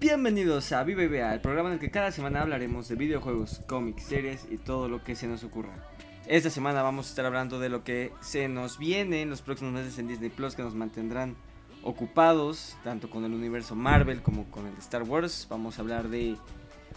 Bienvenidos 0.00 0.72
a 0.72 0.82
Viva 0.82 1.34
el 1.34 1.42
programa 1.42 1.68
en 1.68 1.74
el 1.74 1.78
que 1.78 1.90
cada 1.90 2.10
semana 2.10 2.40
hablaremos 2.40 2.88
de 2.88 2.94
videojuegos, 2.94 3.60
cómics, 3.66 4.04
series 4.04 4.46
y 4.50 4.56
todo 4.56 4.88
lo 4.88 5.04
que 5.04 5.14
se 5.14 5.26
nos 5.26 5.44
ocurra. 5.44 5.74
Esta 6.26 6.48
semana 6.48 6.80
vamos 6.80 7.06
a 7.06 7.10
estar 7.10 7.26
hablando 7.26 7.60
de 7.60 7.68
lo 7.68 7.84
que 7.84 8.10
se 8.22 8.48
nos 8.48 8.78
viene 8.78 9.20
en 9.20 9.28
los 9.28 9.42
próximos 9.42 9.74
meses 9.74 9.98
en 9.98 10.08
Disney 10.08 10.30
Plus 10.30 10.54
que 10.54 10.62
nos 10.62 10.74
mantendrán 10.74 11.36
ocupados, 11.82 12.78
tanto 12.82 13.10
con 13.10 13.26
el 13.26 13.34
universo 13.34 13.74
Marvel 13.74 14.22
como 14.22 14.50
con 14.50 14.66
el 14.66 14.74
de 14.74 14.80
Star 14.80 15.02
Wars. 15.02 15.46
Vamos 15.50 15.78
a 15.78 15.82
hablar 15.82 16.08
de 16.08 16.38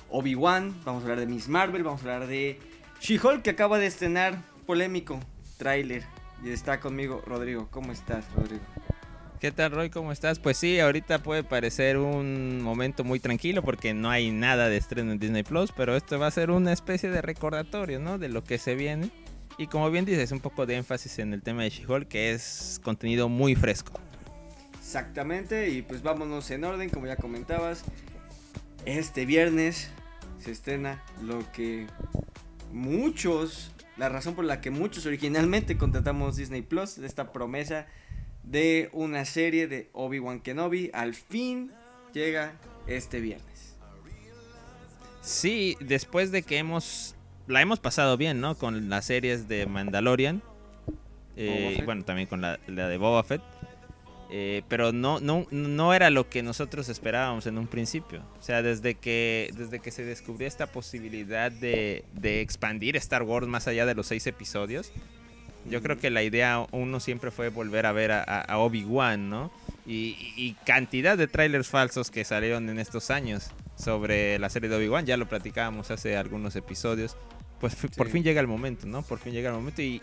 Obi-Wan, 0.10 0.74
vamos 0.86 1.02
a 1.02 1.04
hablar 1.04 1.20
de 1.20 1.26
Miss 1.26 1.50
Marvel, 1.50 1.84
vamos 1.84 2.06
a 2.06 2.14
hablar 2.14 2.30
de 2.30 2.58
She-Hulk 3.02 3.42
que 3.42 3.50
acaba 3.50 3.80
de 3.80 3.88
estrenar 3.88 4.42
polémico 4.66 5.20
tráiler. 5.58 6.06
Y 6.42 6.52
está 6.52 6.80
conmigo 6.80 7.22
Rodrigo. 7.28 7.68
¿Cómo 7.70 7.92
estás, 7.92 8.24
Rodrigo? 8.34 8.64
¿Qué 9.44 9.52
tal, 9.52 9.72
Roy? 9.72 9.90
¿Cómo 9.90 10.14
estás? 10.14 10.40
Pues 10.40 10.56
sí, 10.56 10.80
ahorita 10.80 11.22
puede 11.22 11.44
parecer 11.44 11.98
un 11.98 12.62
momento 12.62 13.04
muy 13.04 13.20
tranquilo 13.20 13.62
porque 13.62 13.94
no 13.94 14.10
hay 14.10 14.32
nada 14.32 14.70
de 14.70 14.78
estreno 14.78 15.12
en 15.12 15.20
Disney 15.20 15.44
Plus, 15.44 15.74
pero 15.74 15.98
esto 15.98 16.18
va 16.18 16.28
a 16.28 16.32
ser 16.32 16.50
una 16.50 16.72
especie 16.72 17.10
de 17.10 17.22
recordatorio, 17.22 18.00
¿no? 18.00 18.18
De 18.18 18.30
lo 18.30 18.46
que 18.46 18.58
se 18.58 18.76
viene. 18.76 19.12
Y 19.58 19.68
como 19.68 19.92
bien 19.92 20.06
dices, 20.06 20.32
un 20.32 20.40
poco 20.40 20.66
de 20.66 20.78
énfasis 20.78 21.20
en 21.20 21.34
el 21.34 21.42
tema 21.42 21.64
de 21.64 21.72
She-Hulk, 21.72 22.08
que 22.08 22.32
es 22.32 22.80
contenido 22.86 23.28
muy 23.28 23.54
fresco. 23.54 24.00
Exactamente, 24.80 25.72
y 25.72 25.82
pues 25.82 26.04
vámonos 26.04 26.50
en 26.50 26.64
orden, 26.64 26.90
como 26.90 27.08
ya 27.08 27.18
comentabas. 27.18 27.84
Este 28.86 29.26
viernes 29.26 29.90
se 30.40 30.52
estrena 30.52 31.04
lo 31.22 31.52
que 31.52 31.88
muchos, 32.72 33.74
la 33.98 34.08
razón 34.08 34.36
por 34.36 34.46
la 34.46 34.62
que 34.62 34.70
muchos 34.70 35.06
originalmente 35.06 35.78
contratamos 35.78 36.38
Disney 36.38 36.62
Plus, 36.62 36.98
esta 36.98 37.34
promesa 37.34 37.88
de 38.44 38.90
una 38.94 39.26
serie 39.26 39.68
de 39.68 39.90
Obi-Wan 39.94 40.42
Kenobi, 40.42 40.92
al 40.94 41.16
fin 41.16 41.72
llega 42.14 42.54
este 42.88 43.20
viernes. 43.20 43.76
Sí, 45.22 45.78
después 45.80 46.32
de 46.32 46.44
que 46.44 46.58
hemos 46.58 47.16
la 47.48 47.62
hemos 47.62 47.80
pasado 47.80 48.18
bien, 48.18 48.40
¿no? 48.40 48.56
Con 48.58 48.90
las 48.90 49.06
series 49.06 49.48
de 49.48 49.66
Mandalorian. 49.66 50.42
Eh, 51.36 51.82
bueno, 51.86 52.04
también 52.04 52.28
con 52.28 52.42
la, 52.42 52.58
de 52.68 52.98
Boba 52.98 53.24
Fett. 53.24 53.42
Eh, 54.36 54.64
pero 54.68 54.92
no, 54.92 55.20
no, 55.20 55.46
no 55.52 55.94
era 55.94 56.10
lo 56.10 56.28
que 56.28 56.42
nosotros 56.42 56.90
esperábamos 56.90 57.46
en 57.46 57.58
un 57.58 57.68
principio. 57.68 58.24
O 58.40 58.42
sea, 58.42 58.64
desde 58.64 58.96
que, 58.96 59.52
desde 59.56 59.80
que 59.80 59.92
se 59.92 60.06
descubrió 60.06 60.48
esta 60.48 60.68
posibilidad 60.68 61.52
de, 61.52 62.04
de 62.14 62.42
expandir 62.42 62.96
Star 62.98 63.24
Wars 63.24 63.48
más 63.48 63.68
allá 63.68 63.86
de 63.86 63.94
los 63.94 64.08
seis 64.08 64.26
episodios, 64.26 64.92
yo 65.70 65.82
creo 65.82 65.98
que 65.98 66.10
la 66.10 66.24
idea 66.24 66.66
uno 66.72 67.00
siempre 67.00 67.32
fue 67.32 67.50
volver 67.50 67.86
a 67.86 67.92
ver 67.92 68.12
a, 68.12 68.58
Obi-Wan, 68.58 69.30
¿no? 69.30 69.52
Y, 69.86 70.16
y, 70.38 70.56
cantidad 70.66 71.18
de 71.18 71.28
trailers 71.28 71.68
falsos 71.68 72.10
que 72.10 72.24
salieron 72.24 72.70
en 72.70 72.80
estos 72.80 73.12
años 73.12 73.52
sobre 73.76 74.40
la 74.40 74.50
serie 74.50 74.70
de 74.70 74.78
Obi-Wan, 74.78 75.06
ya 75.06 75.18
lo 75.18 75.28
platicábamos 75.28 75.92
hace 75.92 76.16
algunos 76.16 76.56
episodios 76.56 77.18
pues 77.64 77.78
por 77.96 78.10
fin 78.10 78.24
llega 78.24 78.42
el 78.42 78.48
momento, 78.48 78.88
¿no? 78.88 79.04
Por 79.04 79.20
fin 79.20 79.32
llega 79.32 79.50
el 79.50 79.56
momento 79.56 79.82
y 79.82 80.02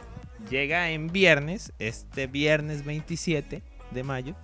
llega 0.48 0.92
en 0.92 1.12
viernes, 1.12 1.74
este 1.78 2.26
viernes 2.26 2.86
27 2.86 3.62
de 3.90 4.02
mayo, 4.02 4.34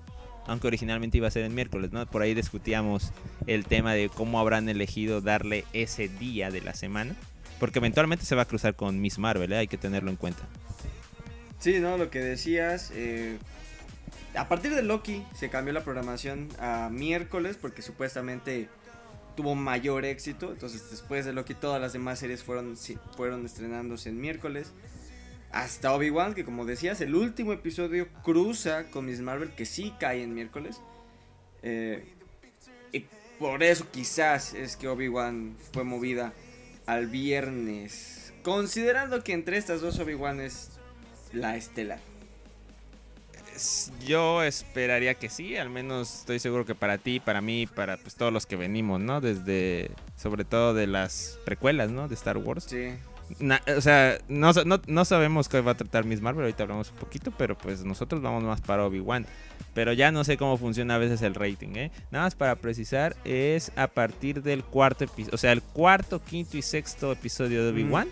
aunque 0.46 0.66
originalmente 0.66 1.16
iba 1.16 1.26
a 1.26 1.30
ser 1.30 1.44
en 1.46 1.54
miércoles, 1.54 1.92
¿no? 1.92 2.04
Por 2.04 2.20
ahí 2.20 2.34
discutíamos 2.34 3.12
el 3.46 3.64
tema 3.64 3.94
de 3.94 4.10
cómo 4.10 4.38
habrán 4.38 4.68
elegido 4.68 5.22
darle 5.22 5.64
ese 5.72 6.08
día 6.08 6.50
de 6.50 6.60
la 6.60 6.74
semana, 6.74 7.16
porque 7.58 7.78
eventualmente 7.78 8.26
se 8.26 8.34
va 8.34 8.42
a 8.42 8.44
cruzar 8.44 8.74
con 8.74 9.00
Miss 9.00 9.18
Marvel, 9.18 9.50
¿eh? 9.50 9.56
hay 9.56 9.66
que 9.66 9.78
tenerlo 9.78 10.10
en 10.10 10.16
cuenta. 10.16 10.42
Sí, 11.58 11.80
¿no? 11.80 11.96
Lo 11.96 12.10
que 12.10 12.20
decías, 12.20 12.90
eh, 12.94 13.38
a 14.34 14.48
partir 14.48 14.74
de 14.74 14.82
Loki 14.82 15.24
se 15.34 15.48
cambió 15.48 15.72
la 15.72 15.82
programación 15.82 16.48
a 16.58 16.90
miércoles 16.92 17.56
porque 17.60 17.82
supuestamente 17.82 18.68
tuvo 19.36 19.54
mayor 19.54 20.04
éxito. 20.04 20.52
Entonces, 20.52 20.90
después 20.90 21.24
de 21.24 21.32
Loki, 21.32 21.54
todas 21.54 21.80
las 21.80 21.92
demás 21.92 22.18
series 22.18 22.42
fueron, 22.42 22.76
fueron 23.16 23.46
estrenándose 23.46 24.08
en 24.10 24.20
miércoles. 24.20 24.72
Hasta 25.52 25.94
Obi-Wan, 25.94 26.34
que 26.34 26.44
como 26.44 26.64
decías, 26.64 27.00
el 27.00 27.14
último 27.14 27.52
episodio 27.52 28.08
cruza 28.22 28.90
con 28.90 29.06
Miss 29.06 29.20
Marvel, 29.20 29.54
que 29.54 29.64
sí 29.64 29.94
cae 29.98 30.22
en 30.22 30.34
miércoles. 30.34 30.80
Eh, 31.62 32.04
y 32.92 33.06
por 33.38 33.62
eso 33.62 33.86
quizás 33.90 34.54
es 34.54 34.76
que 34.76 34.88
Obi-Wan 34.88 35.56
fue 35.72 35.84
movida 35.84 36.34
al 36.84 37.06
viernes. 37.06 38.34
Considerando 38.42 39.24
que 39.24 39.32
entre 39.32 39.56
estas 39.56 39.80
dos 39.80 39.98
Obi-Wan 39.98 40.40
es 40.40 40.75
la 41.32 41.56
estelar. 41.56 41.98
Yo 44.06 44.42
esperaría 44.42 45.14
que 45.14 45.28
sí, 45.28 45.56
al 45.56 45.70
menos 45.70 46.20
estoy 46.20 46.38
seguro 46.38 46.66
que 46.66 46.74
para 46.74 46.98
ti, 46.98 47.20
para 47.20 47.40
mí, 47.40 47.66
para 47.66 47.96
pues, 47.96 48.14
todos 48.14 48.32
los 48.32 48.46
que 48.46 48.56
venimos, 48.56 49.00
¿no? 49.00 49.20
Desde, 49.20 49.90
sobre 50.16 50.44
todo 50.44 50.74
de 50.74 50.86
las 50.86 51.38
precuelas, 51.44 51.90
¿no? 51.90 52.08
De 52.08 52.14
Star 52.14 52.36
Wars. 52.36 52.64
Sí. 52.64 52.88
o 53.76 53.80
sea, 53.80 54.18
no, 54.28 54.52
no, 54.86 55.04
sabemos 55.04 55.48
qué 55.48 55.60
va 55.60 55.72
a 55.72 55.76
tratar 55.76 56.04
Miss 56.04 56.20
Marvel, 56.20 56.44
ahorita 56.44 56.64
hablamos 56.64 56.90
un 56.90 56.98
poquito, 56.98 57.32
pero 57.36 57.56
pues 57.56 57.84
nosotros 57.84 58.20
vamos 58.20 58.44
más 58.44 58.60
para 58.60 58.84
Obi-Wan. 58.84 59.26
Pero 59.72 59.92
ya 59.92 60.10
no 60.10 60.24
sé 60.24 60.36
cómo 60.36 60.56
funciona 60.58 60.96
a 60.96 60.98
veces 60.98 61.22
el 61.22 61.34
rating, 61.34 61.76
¿eh? 61.76 61.90
Nada 62.10 62.26
más 62.26 62.34
para 62.34 62.56
precisar, 62.56 63.16
es 63.24 63.72
a 63.76 63.88
partir 63.88 64.42
del 64.42 64.64
cuarto 64.64 65.04
episodio, 65.04 65.34
o 65.34 65.38
sea, 65.38 65.52
el 65.52 65.62
cuarto, 65.62 66.22
quinto 66.22 66.56
y 66.56 66.62
sexto 66.62 67.12
episodio 67.12 67.64
de 67.64 67.70
Obi-Wan. 67.70 68.08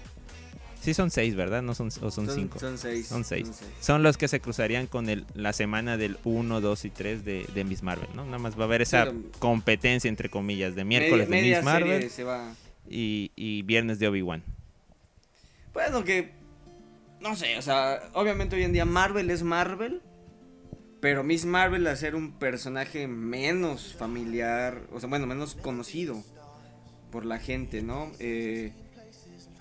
Sí 0.85 0.93
son 0.93 1.11
seis, 1.11 1.35
¿verdad? 1.35 1.63
No 1.63 1.75
son, 1.75 1.89
o 2.03 2.11
son, 2.11 2.29
cinco. 2.29 2.59
Son 2.59 2.77
seis. 2.77 3.07
Son 3.07 3.25
seis. 3.25 3.51
Son, 3.81 4.03
los 4.03 4.19
que 4.19 4.29
se 4.29 4.41
cruzarían 4.41 4.87
con 4.87 5.09
el, 5.09 5.25
la 5.33 5.55
semana 5.55 5.97
del 5.97 6.19
1, 6.25 6.61
2 6.61 6.85
y 6.85 6.91
3 6.91 7.25
de, 7.25 7.47
de 7.55 7.65
Miss 7.65 7.83
Marvel, 7.83 8.11
¿no? 8.15 8.27
Nada 8.27 8.37
más 8.37 8.59
va 8.59 8.65
a 8.65 8.67
haber 8.67 8.83
esa 8.83 9.11
competencia, 9.39 10.11
entre 10.11 10.29
comillas, 10.29 10.75
de 10.75 10.85
miércoles 10.85 11.31
de 11.31 11.41
Miss 11.41 11.63
Marvel 11.63 12.11
y, 12.87 13.33
y 13.35 13.63
viernes 13.63 13.99
de 13.99 14.09
Obi-Wan. 14.09 14.43
Bueno, 15.73 16.05
que... 16.05 16.33
No 17.19 17.35
sé, 17.35 17.57
o 17.57 17.63
sea, 17.63 18.03
obviamente 18.13 18.55
hoy 18.57 18.65
en 18.65 18.75
día 18.75 18.85
Marvel 18.85 19.31
es 19.31 19.43
Marvel. 19.43 20.03
Pero 21.01 21.25
Miss 21.25 21.47
Marvel, 21.47 21.87
al 21.87 21.97
ser 21.97 22.15
un 22.15 22.33
personaje 22.33 23.09
menos 23.09 23.95
familiar, 23.95 24.83
o 24.93 25.01
sea, 25.01 25.09
bueno, 25.09 25.27
menos 25.27 25.55
conocido 25.55 26.23
por 27.11 27.25
la 27.25 27.39
gente, 27.39 27.81
¿no? 27.81 28.13
Eh, 28.19 28.75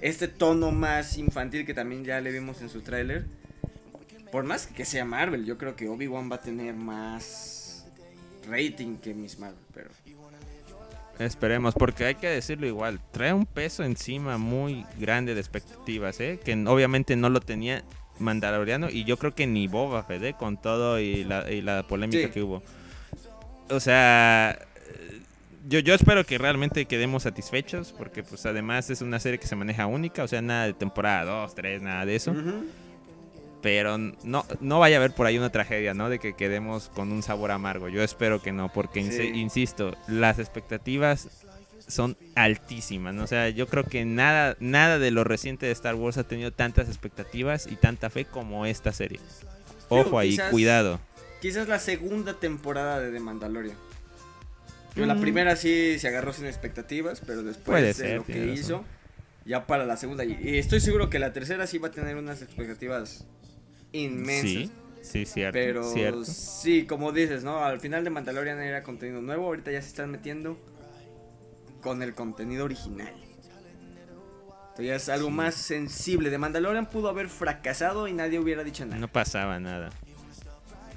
este 0.03 0.27
tono 0.27 0.71
más 0.71 1.17
infantil 1.17 1.65
que 1.65 1.73
también 1.73 2.03
ya 2.03 2.19
le 2.19 2.29
vimos 2.29 2.61
en 2.61 2.67
su 2.67 2.81
tráiler. 2.81 3.25
Por 4.33 4.43
más 4.43 4.67
que 4.67 4.83
sea 4.83 5.05
Marvel, 5.05 5.45
yo 5.45 5.57
creo 5.57 5.77
que 5.77 5.87
Obi-Wan 5.87 6.29
va 6.29 6.35
a 6.35 6.41
tener 6.41 6.73
más 6.75 7.85
rating 8.49 8.97
que 8.97 9.13
Miss 9.13 9.39
Marvel, 9.39 9.63
pero... 9.73 9.89
Esperemos, 11.19 11.73
porque 11.75 12.05
hay 12.05 12.15
que 12.15 12.27
decirlo 12.27 12.67
igual, 12.67 12.99
trae 13.11 13.31
un 13.31 13.45
peso 13.45 13.83
encima 13.83 14.37
muy 14.37 14.85
grande 14.99 15.35
de 15.35 15.39
expectativas, 15.39 16.19
¿eh? 16.19 16.39
que 16.43 16.53
obviamente 16.67 17.15
no 17.15 17.29
lo 17.29 17.39
tenía 17.39 17.83
Mandaloriano 18.19 18.89
y 18.89 19.05
yo 19.05 19.17
creo 19.17 19.33
que 19.33 19.47
ni 19.47 19.67
Boba 19.67 20.03
Fett, 20.03 20.23
¿eh? 20.23 20.35
con 20.37 20.59
todo 20.59 20.99
y 20.99 21.23
la, 21.23 21.85
polémica 21.87 22.29
que 22.29 22.41
hubo. 22.41 22.61
O 23.69 23.79
sea, 23.79 24.59
yo, 25.67 25.79
yo 25.79 25.93
espero 25.93 26.25
que 26.25 26.37
realmente 26.37 26.85
quedemos 26.85 27.23
satisfechos, 27.23 27.93
porque 27.97 28.23
pues 28.23 28.45
además 28.45 28.89
es 28.89 29.01
una 29.01 29.19
serie 29.19 29.39
que 29.39 29.47
se 29.47 29.55
maneja 29.55 29.85
única, 29.85 30.23
o 30.23 30.27
sea, 30.27 30.41
nada 30.41 30.65
de 30.65 30.73
temporada 30.73 31.25
2, 31.25 31.55
3, 31.55 31.81
nada 31.81 32.05
de 32.05 32.15
eso. 32.15 32.33
Pero 33.61 33.97
no, 33.97 34.45
no 34.59 34.79
vaya 34.79 34.97
a 34.97 34.99
haber 34.99 35.13
por 35.13 35.25
ahí 35.25 35.37
una 35.37 35.51
tragedia, 35.51 35.93
¿no? 35.93 36.09
De 36.09 36.19
que 36.19 36.33
quedemos 36.33 36.89
con 36.89 37.13
un 37.13 37.23
sabor 37.23 37.51
amargo. 37.51 37.87
Yo 37.87 38.03
espero 38.03 38.41
que 38.41 38.51
no, 38.51 38.71
porque 38.73 38.99
insisto, 38.99 39.95
las 40.07 40.39
expectativas 40.39 41.29
son 41.87 42.17
altísimas. 42.35 43.13
¿no? 43.13 43.23
O 43.23 43.27
sea, 43.27 43.47
yo 43.49 43.67
creo 43.67 43.85
que 43.85 44.03
nada, 44.03 44.57
nada 44.59 44.99
de 44.99 45.11
lo 45.11 45.23
reciente 45.23 45.65
de 45.65 45.71
Star 45.71 45.95
Wars 45.95 46.17
ha 46.17 46.25
tenido 46.25 46.51
tantas 46.51 46.89
expectativas 46.89 47.67
y 47.67 47.77
tanta 47.77 48.09
fe 48.09 48.25
como 48.25 48.65
esta 48.65 48.91
serie. 48.91 49.21
Ojo 49.87 50.19
ahí, 50.19 50.37
cuidado. 50.51 50.99
Quizás 51.41 51.69
la 51.69 51.79
segunda 51.79 52.33
temporada 52.33 52.99
de 52.99 53.11
The 53.11 53.19
Mandalorian 53.21 53.77
la 54.95 55.15
primera 55.15 55.55
sí 55.55 55.97
se 55.99 56.07
agarró 56.07 56.33
sin 56.33 56.45
expectativas, 56.45 57.21
pero 57.25 57.43
después 57.43 57.97
de 57.97 58.15
lo 58.15 58.25
que 58.25 58.47
hizo, 58.47 58.83
ya 59.45 59.65
para 59.65 59.85
la 59.85 59.97
segunda. 59.97 60.23
Y 60.23 60.57
estoy 60.57 60.79
seguro 60.79 61.09
que 61.09 61.19
la 61.19 61.33
tercera 61.33 61.67
sí 61.67 61.77
va 61.77 61.89
a 61.89 61.91
tener 61.91 62.15
unas 62.15 62.41
expectativas 62.41 63.25
inmensas. 63.91 64.51
Sí, 64.51 64.71
sí, 65.01 65.25
cierto. 65.25 65.53
Pero 65.53 66.25
sí, 66.25 66.85
como 66.85 67.11
dices, 67.11 67.43
¿no? 67.43 67.63
Al 67.63 67.79
final 67.79 68.03
de 68.03 68.09
Mandalorian 68.09 68.59
era 68.59 68.83
contenido 68.83 69.21
nuevo, 69.21 69.45
ahorita 69.45 69.71
ya 69.71 69.81
se 69.81 69.89
están 69.89 70.11
metiendo 70.11 70.57
con 71.81 72.01
el 72.01 72.13
contenido 72.13 72.65
original. 72.65 73.13
Entonces 74.73 74.87
ya 74.87 74.95
es 74.95 75.09
algo 75.09 75.29
más 75.29 75.53
sensible. 75.53 76.31
De 76.31 76.39
Mandalorian 76.39 76.89
pudo 76.89 77.09
haber 77.09 77.29
fracasado 77.29 78.07
y 78.07 78.13
nadie 78.13 78.39
hubiera 78.39 78.63
dicho 78.63 78.85
nada. 78.85 78.99
No 78.99 79.07
pasaba 79.07 79.59
nada. 79.59 79.91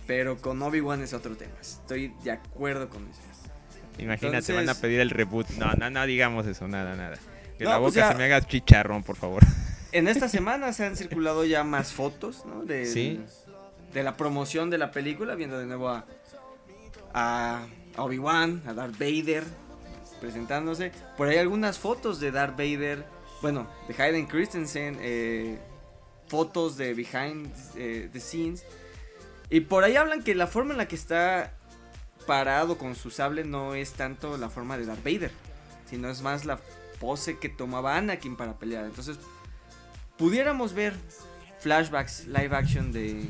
Pero 0.07 0.39
con 0.39 0.63
Obi-Wan 0.63 1.03
es 1.03 1.13
otro 1.13 1.37
tema. 1.37 1.53
Estoy 1.61 2.15
de 2.25 2.31
acuerdo 2.31 2.89
con 2.89 3.07
eso. 3.07 3.21
Imagínate, 3.99 4.53
van 4.53 4.69
a 4.69 4.75
pedir 4.75 5.01
el 5.01 5.11
reboot. 5.11 5.49
No, 5.51 5.73
no, 5.75 5.91
no 5.91 6.07
digamos 6.07 6.47
eso, 6.47 6.69
nada, 6.69 6.95
nada. 6.97 7.17
Que 7.59 7.65
la 7.65 7.79
boca 7.79 8.13
se 8.13 8.15
me 8.19 8.25
haga 8.25 8.41
chicharrón, 8.43 9.03
por 9.03 9.17
favor. 9.17 9.43
En 9.93 10.09
esta 10.09 10.29
semana 10.29 10.75
se 10.75 10.85
han 10.85 10.95
circulado 10.95 11.45
ya 11.47 11.65
más 11.65 11.93
fotos, 11.93 12.45
¿no? 12.45 12.65
De, 12.65 13.19
de 13.95 14.03
la 14.03 14.17
promoción 14.17 14.69
de 14.69 14.77
la 14.77 14.91
película, 14.91 15.37
viendo 15.37 15.59
de 15.59 15.65
nuevo 15.65 15.89
a, 15.89 16.05
a 17.15 17.67
Obi-Wan, 17.97 18.63
a 18.67 18.75
Darth 18.75 18.99
Vader, 18.99 19.45
presentándose. 20.21 20.93
Por 21.17 21.29
ahí 21.29 21.39
algunas 21.39 21.79
fotos 21.79 22.21
de 22.21 22.31
Darth 22.31 22.59
Vader, 22.59 23.07
bueno, 23.41 23.67
de 23.89 24.03
Hayden 24.03 24.27
Christensen, 24.27 24.99
eh, 25.01 25.59
fotos 26.29 26.77
de 26.77 26.93
behind 26.93 27.51
eh, 27.77 28.11
the 28.13 28.21
scenes. 28.21 28.65
Y 29.49 29.61
por 29.61 29.85
ahí 29.85 29.97
hablan 29.97 30.23
que 30.23 30.35
la 30.35 30.47
forma 30.47 30.73
en 30.73 30.79
la 30.79 30.89
que 30.89 30.97
está 30.97 31.56
parado 32.27 32.77
con 32.79 32.95
su 32.95 33.11
sable 33.11 33.45
no 33.45 33.75
es 33.75 33.93
tanto 33.93 34.37
la 34.37 34.49
forma 34.51 34.77
de 34.77 34.87
Darth 34.87 35.05
Vader, 35.05 35.31
sino 35.89 36.09
es 36.11 36.21
más 36.23 36.45
la 36.45 36.59
pose 37.01 37.39
que 37.39 37.49
tomaba 37.49 37.97
Anakin 37.97 38.37
para 38.37 38.55
pelear. 38.59 38.85
Entonces, 38.85 39.19
pudiéramos 40.19 40.73
ver 40.75 40.95
flashbacks 41.61 42.27
live 42.27 42.55
action 42.57 42.93
de 42.93 43.25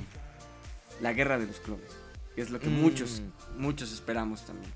la 1.00 1.12
guerra 1.12 1.38
de 1.38 1.46
los 1.46 1.60
clones. 1.60 1.90
Que 2.34 2.42
es 2.42 2.50
lo 2.50 2.60
que 2.60 2.68
muchos, 2.68 3.20
Mm. 3.22 3.60
muchos 3.60 3.92
esperamos 3.92 4.44
también. 4.44 4.70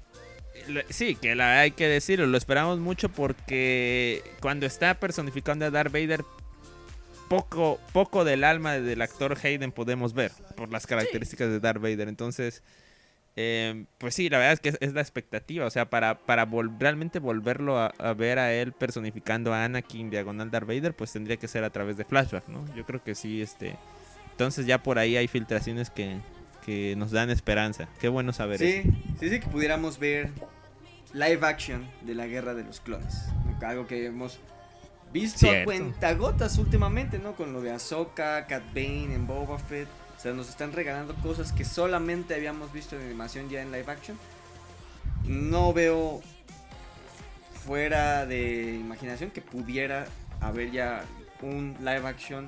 Sí, 0.90 1.14
que 1.14 1.34
la, 1.34 1.60
hay 1.60 1.70
que 1.70 1.88
decirlo, 1.88 2.26
lo 2.26 2.36
esperamos 2.36 2.78
mucho 2.80 3.08
porque 3.08 4.22
cuando 4.40 4.66
está 4.66 4.98
personificando 5.00 5.64
a 5.64 5.70
Darth 5.70 5.92
Vader, 5.92 6.22
poco, 7.28 7.78
poco 7.92 8.24
del 8.24 8.44
alma 8.44 8.72
del 8.74 9.00
actor 9.02 9.38
Hayden 9.42 9.72
podemos 9.72 10.12
ver 10.14 10.32
por 10.56 10.70
las 10.70 10.86
características 10.86 11.48
de 11.48 11.60
Darth 11.60 11.80
Vader. 11.80 12.08
Entonces, 12.08 12.62
eh, 13.42 13.84
pues 13.98 14.14
sí, 14.14 14.28
la 14.28 14.36
verdad 14.38 14.52
es 14.52 14.60
que 14.60 14.68
es, 14.70 14.78
es 14.80 14.92
la 14.92 15.00
expectativa. 15.00 15.64
O 15.66 15.70
sea, 15.70 15.88
para, 15.88 16.18
para 16.18 16.46
vol- 16.46 16.76
realmente 16.78 17.18
volverlo 17.18 17.78
a, 17.78 17.86
a 17.98 18.12
ver 18.12 18.38
a 18.38 18.52
él 18.52 18.72
personificando 18.72 19.54
a 19.54 19.64
Anakin 19.64 20.10
diagonal 20.10 20.50
Darth 20.50 20.66
Vader, 20.66 20.94
pues 20.94 21.12
tendría 21.12 21.36
que 21.38 21.48
ser 21.48 21.64
a 21.64 21.70
través 21.70 21.96
de 21.96 22.04
flashback, 22.04 22.48
¿no? 22.48 22.64
Yo 22.74 22.84
creo 22.84 23.02
que 23.02 23.14
sí, 23.14 23.40
este. 23.40 23.76
Entonces 24.32 24.66
ya 24.66 24.82
por 24.82 24.98
ahí 24.98 25.16
hay 25.16 25.28
filtraciones 25.28 25.90
que, 25.90 26.18
que 26.64 26.94
nos 26.96 27.10
dan 27.10 27.30
esperanza. 27.30 27.88
Qué 28.00 28.08
bueno 28.08 28.32
saber 28.32 28.58
Sí, 28.58 28.82
eso. 28.84 28.88
sí, 29.20 29.28
sí, 29.30 29.40
que 29.40 29.46
pudiéramos 29.48 29.98
ver 29.98 30.30
live 31.12 31.46
action 31.46 31.88
de 32.02 32.14
la 32.14 32.26
guerra 32.26 32.54
de 32.54 32.64
los 32.64 32.80
clones. 32.80 33.24
Algo 33.62 33.86
que 33.86 34.06
hemos 34.06 34.38
visto 35.12 35.50
a 35.50 35.64
cuentagotas 35.64 36.56
últimamente, 36.58 37.18
¿no? 37.18 37.34
Con 37.34 37.52
lo 37.52 37.60
de 37.60 37.72
Ahsoka, 37.72 38.46
Cat 38.46 38.62
Bane 38.74 39.14
en 39.14 39.26
Boba 39.26 39.58
Fett. 39.58 39.88
O 40.20 40.22
sea, 40.22 40.34
nos 40.34 40.50
están 40.50 40.74
regalando 40.74 41.14
cosas 41.14 41.50
que 41.50 41.64
solamente 41.64 42.34
habíamos 42.34 42.74
visto 42.74 42.94
en 42.94 43.06
animación 43.06 43.48
ya 43.48 43.62
en 43.62 43.72
live 43.72 43.90
action. 43.90 44.18
No 45.24 45.72
veo 45.72 46.20
fuera 47.64 48.26
de 48.26 48.74
imaginación 48.74 49.30
que 49.30 49.40
pudiera 49.40 50.06
haber 50.42 50.72
ya 50.72 51.06
un 51.40 51.74
live 51.78 52.06
action 52.06 52.46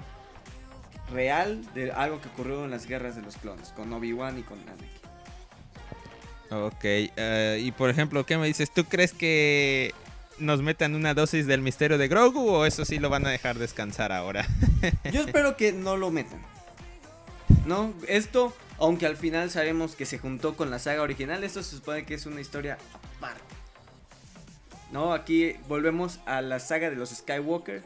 real 1.14 1.62
de 1.72 1.92
algo 1.92 2.20
que 2.20 2.28
ocurrió 2.28 2.62
en 2.66 2.70
las 2.72 2.86
guerras 2.86 3.16
de 3.16 3.22
los 3.22 3.38
clones, 3.38 3.70
con 3.70 3.90
Obi-Wan 3.90 4.38
y 4.38 4.42
con 4.42 4.58
Anakin. 4.60 4.88
Ok, 6.50 6.84
eh, 6.84 7.58
y 7.58 7.72
por 7.72 7.88
ejemplo, 7.88 8.26
¿qué 8.26 8.36
me 8.36 8.48
dices? 8.48 8.70
¿Tú 8.70 8.84
crees 8.84 9.14
que 9.14 9.94
nos 10.38 10.60
metan 10.60 10.94
una 10.94 11.14
dosis 11.14 11.46
del 11.46 11.62
misterio 11.62 11.96
de 11.96 12.08
Grogu 12.08 12.46
o 12.50 12.66
eso 12.66 12.84
sí 12.84 12.98
lo 12.98 13.08
van 13.08 13.26
a 13.26 13.30
dejar 13.30 13.58
descansar 13.58 14.12
ahora? 14.12 14.46
Yo 15.10 15.22
espero 15.22 15.56
que 15.56 15.72
no 15.72 15.96
lo 15.96 16.10
metan. 16.10 16.51
No, 17.66 17.92
esto, 18.08 18.52
aunque 18.78 19.06
al 19.06 19.16
final 19.16 19.50
sabemos 19.50 19.94
que 19.94 20.04
se 20.06 20.18
juntó 20.18 20.56
con 20.56 20.70
la 20.70 20.78
saga 20.78 21.02
original, 21.02 21.44
esto 21.44 21.62
se 21.62 21.76
supone 21.76 22.04
que 22.04 22.14
es 22.14 22.26
una 22.26 22.40
historia 22.40 22.78
aparte. 23.16 23.40
No, 24.90 25.12
aquí 25.14 25.54
volvemos 25.68 26.20
a 26.26 26.42
la 26.42 26.58
saga 26.60 26.90
de 26.90 26.96
los 26.96 27.10
Skywalker. 27.10 27.82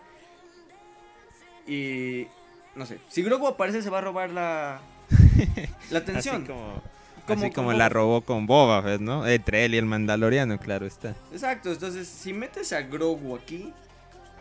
Y 1.66 2.26
no 2.74 2.86
sé, 2.86 2.98
si 3.08 3.22
Grogu 3.22 3.46
aparece 3.48 3.82
se 3.82 3.90
va 3.90 3.98
a 3.98 4.02
robar 4.02 4.30
la 4.30 4.80
la 5.90 5.98
atención. 5.98 6.36
Así 6.36 6.46
como, 6.46 6.82
Como- 7.26 7.42
así 7.42 7.50
como 7.52 7.68
como- 7.68 7.72
la 7.78 7.88
robó 7.88 8.20
con 8.22 8.46
Boba 8.46 8.82
Fett, 8.82 9.00
¿no? 9.00 9.26
Entre 9.26 9.64
él 9.64 9.74
y 9.74 9.78
el 9.78 9.84
Mandaloriano, 9.86 10.58
claro 10.58 10.86
está. 10.86 11.14
Exacto, 11.32 11.70
entonces 11.72 12.08
si 12.08 12.32
metes 12.32 12.72
a 12.72 12.82
Grogu 12.82 13.36
aquí, 13.36 13.72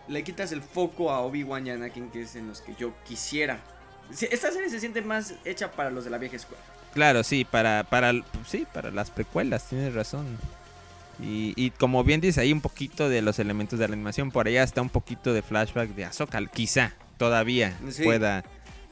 le 0.08 0.24
quitas 0.24 0.52
el 0.52 0.62
foco 0.62 1.12
a 1.12 1.20
Obi-Wan 1.22 1.66
y 1.68 1.72
Anakin, 1.72 2.10
que 2.12 2.22
es 2.22 2.36
en 2.36 2.48
los 2.48 2.62
que 2.62 2.76
yo 2.76 2.94
quisiera. 3.06 3.60
Esta 4.12 4.52
serie 4.52 4.69
se 4.69 4.80
siente 4.80 5.02
más 5.02 5.34
hecha 5.46 5.72
para 5.72 5.90
los 5.90 6.04
de 6.06 6.10
la 6.10 6.18
vieja 6.18 6.36
escuela. 6.36 6.62
Claro, 6.94 7.24
sí, 7.24 7.44
para, 7.46 7.84
para, 7.84 8.13
sí, 8.48 8.66
para 8.74 8.92
las 8.92 9.12
precuelas, 9.12 9.68
tienes 9.68 9.94
razón. 9.94 10.25
Y, 11.22 11.54
y 11.56 11.72
como 11.72 12.04
bien 12.04 12.22
dice, 12.22 12.42
hay 12.42 12.52
un 12.54 12.62
poquito 12.62 13.10
de 13.10 13.22
los 13.22 13.40
elementos 13.40 13.80
de 13.80 13.88
la 13.88 13.94
animación. 13.94 14.31
Por 14.31 14.48
allá 14.48 14.63
está 14.63 14.81
un 14.81 14.90
poquito 14.90 15.34
de 15.34 15.42
flashback 15.42 15.90
de 15.90 16.06
Ahsoka. 16.06 16.46
Quizá 16.48 16.94
todavía 17.18 17.78
Sí. 17.90 18.04
pueda, 18.04 18.44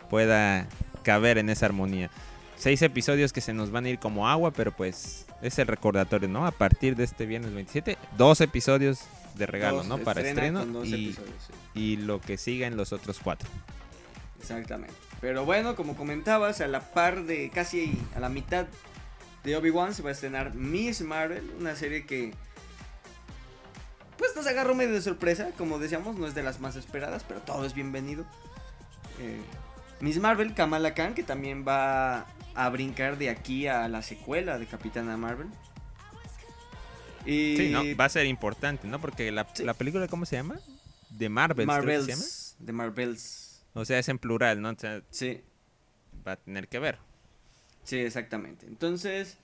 pueda 0.09 0.67
caber 1.03 1.37
en 1.37 1.49
esa 1.49 1.65
armonía. 1.65 2.09
Seis 2.57 2.81
episodios 2.81 3.33
que 3.33 3.41
se 3.41 3.53
nos 3.53 3.71
van 3.71 3.85
a 3.85 3.89
ir 3.89 3.99
como 3.99 4.27
agua, 4.29 4.51
pero 4.51 4.71
pues 4.71 5.25
es 5.41 5.59
el 5.59 5.67
recordatorio, 5.67 6.29
¿no? 6.29 6.45
A 6.45 6.51
partir 6.51 6.95
de 6.95 7.03
este 7.03 7.25
viernes 7.25 7.53
27, 7.53 7.97
dos 8.17 8.39
episodios 8.39 9.01
de 9.35 9.45
regalo, 9.45 9.77
Dos, 9.77 9.87
¿no? 9.87 9.97
Para 9.97 10.21
estreno 10.21 10.63
y, 10.85 11.07
episodios, 11.07 11.35
sí. 11.73 11.79
y 11.79 11.95
lo 11.97 12.21
que 12.21 12.37
siga 12.37 12.67
en 12.67 12.77
los 12.77 12.93
otros 12.93 13.19
cuatro. 13.21 13.49
Exactamente. 14.43 14.93
Pero 15.21 15.45
bueno, 15.45 15.75
como 15.75 15.95
comentabas, 15.95 16.59
a 16.59 16.67
la 16.67 16.81
par 16.81 17.23
de 17.23 17.49
casi 17.49 17.97
a 18.15 18.19
la 18.19 18.27
mitad 18.27 18.67
de 19.45 19.55
Obi-Wan 19.55 19.93
se 19.93 20.03
va 20.03 20.09
a 20.09 20.11
estrenar 20.11 20.53
Miss 20.53 21.01
Marvel, 21.01 21.49
una 21.59 21.75
serie 21.75 22.05
que 22.05 22.33
pues 24.17 24.35
nos 24.35 24.45
agarró 24.45 24.75
medio 24.75 24.93
de 24.93 25.01
sorpresa, 25.01 25.51
como 25.57 25.79
decíamos, 25.79 26.17
no 26.17 26.27
es 26.27 26.35
de 26.35 26.43
las 26.43 26.59
más 26.59 26.75
esperadas, 26.75 27.23
pero 27.27 27.39
todo 27.41 27.65
es 27.65 27.73
bienvenido. 27.73 28.25
Eh, 29.19 29.41
Miss 30.01 30.19
Marvel, 30.19 30.53
Kamala 30.53 30.93
Khan, 30.93 31.13
que 31.13 31.23
también 31.23 31.65
va 31.67 32.25
a 32.53 32.69
brincar 32.69 33.17
de 33.17 33.29
aquí 33.29 33.67
a 33.67 33.87
la 33.87 34.01
secuela 34.01 34.59
de 34.59 34.65
Capitana 34.65 35.17
Marvel. 35.17 35.47
Y 37.25 37.55
Sí, 37.57 37.69
¿no? 37.69 37.81
Va 37.97 38.05
a 38.05 38.09
ser 38.09 38.25
importante, 38.25 38.87
¿no? 38.87 38.99
Porque 38.99 39.31
la, 39.31 39.47
Sí. 39.53 39.63
la 39.63 39.73
película, 39.73 40.07
¿cómo 40.09 40.25
se 40.25 40.35
llama? 40.35 40.55
De 41.09 41.27
se 41.27 41.29
llama. 41.29 41.65
Marvels, 41.65 42.55
de 42.59 42.73
Marvels. 42.73 43.42
O 43.73 43.85
sea, 43.85 43.99
es 43.99 44.09
en 44.09 44.19
plural, 44.19 44.61
¿no? 44.61 44.69
O 44.69 44.75
sea, 44.77 45.01
Sí, 45.09 45.41
va 46.27 46.33
a 46.33 46.35
tener 46.37 46.67
que 46.67 46.79
ver. 46.79 46.97
Sí, 47.83 47.97
exactamente. 47.97 48.65
Entonces, 48.67 49.37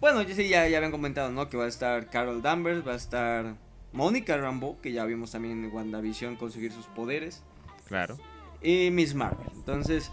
bueno, 0.00 0.22
ya, 0.22 0.34
sí, 0.34 0.48
ya, 0.48 0.68
ya 0.68 0.76
habían 0.78 0.92
comentado, 0.92 1.30
¿no? 1.30 1.48
Que 1.48 1.56
va 1.56 1.64
a 1.64 1.68
estar 1.68 2.10
Carol 2.10 2.42
Danvers, 2.42 2.86
va 2.86 2.92
a 2.92 2.96
estar 2.96 3.54
Mónica 3.92 4.36
Rambeau, 4.36 4.80
que 4.80 4.92
ya 4.92 5.04
vimos 5.04 5.32
también 5.32 5.64
en 5.64 5.72
WandaVision 5.74 6.36
conseguir 6.36 6.72
sus 6.72 6.86
poderes, 6.86 7.42
Claro. 7.88 8.18
y 8.62 8.90
Miss 8.90 9.14
Marvel. 9.14 9.48
Entonces, 9.54 10.10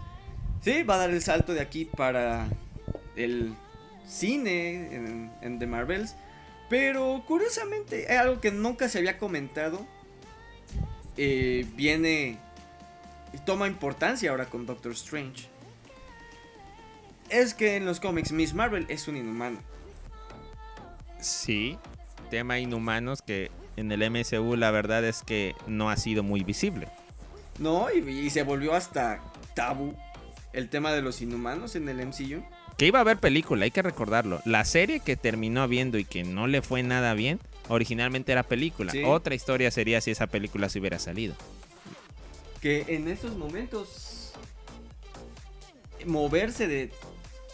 sí, 0.62 0.82
va 0.82 0.94
a 0.94 0.98
dar 0.98 1.10
el 1.10 1.22
salto 1.22 1.52
de 1.54 1.60
aquí 1.60 1.84
para 1.84 2.48
el 3.16 3.54
cine 4.06 4.94
en, 4.94 5.30
en 5.42 5.58
The 5.58 5.66
Marvels. 5.66 6.16
Pero 6.68 7.22
curiosamente, 7.26 8.06
hay 8.08 8.16
algo 8.16 8.40
que 8.40 8.50
nunca 8.50 8.88
se 8.88 8.98
había 8.98 9.18
comentado. 9.18 9.86
eh, 11.16 11.66
viene 11.76 12.38
toma 13.38 13.66
importancia 13.66 14.30
ahora 14.30 14.46
con 14.46 14.66
Doctor 14.66 14.92
Strange. 14.92 15.48
Es 17.28 17.54
que 17.54 17.76
en 17.76 17.84
los 17.84 18.00
cómics 18.00 18.32
Miss 18.32 18.54
Marvel 18.54 18.86
es 18.88 19.06
un 19.08 19.16
inhumano. 19.16 19.58
Sí. 21.20 21.78
Tema 22.30 22.58
inhumanos 22.58 23.22
que 23.22 23.50
en 23.76 23.92
el 23.92 24.08
MCU 24.10 24.56
la 24.56 24.70
verdad 24.70 25.04
es 25.04 25.22
que 25.22 25.54
no 25.66 25.90
ha 25.90 25.96
sido 25.96 26.22
muy 26.22 26.42
visible. 26.42 26.88
No, 27.58 27.88
y, 27.92 27.98
y 28.08 28.30
se 28.30 28.42
volvió 28.42 28.74
hasta 28.74 29.20
tabú 29.54 29.94
el 30.52 30.68
tema 30.68 30.92
de 30.92 31.02
los 31.02 31.20
inhumanos 31.22 31.76
en 31.76 31.88
el 31.88 32.04
MCU. 32.06 32.42
Que 32.76 32.86
iba 32.86 32.98
a 32.98 33.02
haber 33.02 33.18
película, 33.18 33.64
hay 33.64 33.70
que 33.70 33.82
recordarlo. 33.82 34.40
La 34.44 34.64
serie 34.64 35.00
que 35.00 35.16
terminó 35.16 35.68
viendo 35.68 35.98
y 35.98 36.04
que 36.04 36.24
no 36.24 36.46
le 36.46 36.62
fue 36.62 36.82
nada 36.82 37.14
bien, 37.14 37.38
originalmente 37.68 38.32
era 38.32 38.42
película. 38.42 38.92
Sí. 38.92 39.02
Otra 39.04 39.34
historia 39.34 39.70
sería 39.70 40.00
si 40.00 40.10
esa 40.10 40.26
película 40.26 40.68
se 40.68 40.78
hubiera 40.78 40.98
salido. 40.98 41.34
Que 42.60 42.84
en 42.88 43.08
estos 43.08 43.36
momentos 43.36 44.32
moverse 46.06 46.66
de, 46.66 46.90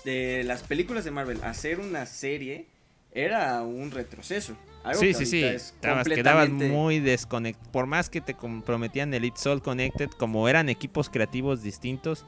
de 0.05 0.45
las 0.45 0.63
películas 0.63 1.05
de 1.05 1.11
Marvel 1.11 1.43
a 1.43 1.51
hacer 1.51 1.81
una 1.81 2.07
serie 2.07 2.67
era 3.13 3.63
un 3.63 3.91
retroceso. 3.91 4.57
Algo 4.85 5.01
sí, 5.01 5.15
sí, 5.15 5.27
sí. 5.27 5.43
ahorita 5.43 5.57
es 5.57 5.63
Estabas, 5.73 6.09
quedabas 6.09 6.51
muy 6.51 7.01
desconectado. 7.01 7.73
Por 7.73 7.87
más 7.87 8.09
que 8.11 8.21
te 8.21 8.35
comprometían 8.35 9.13
Elite 9.15 9.39
Soul 9.39 9.63
Connected, 9.63 10.11
como 10.11 10.49
eran 10.49 10.69
equipos 10.69 11.09
creativos 11.09 11.63
distintos, 11.63 12.25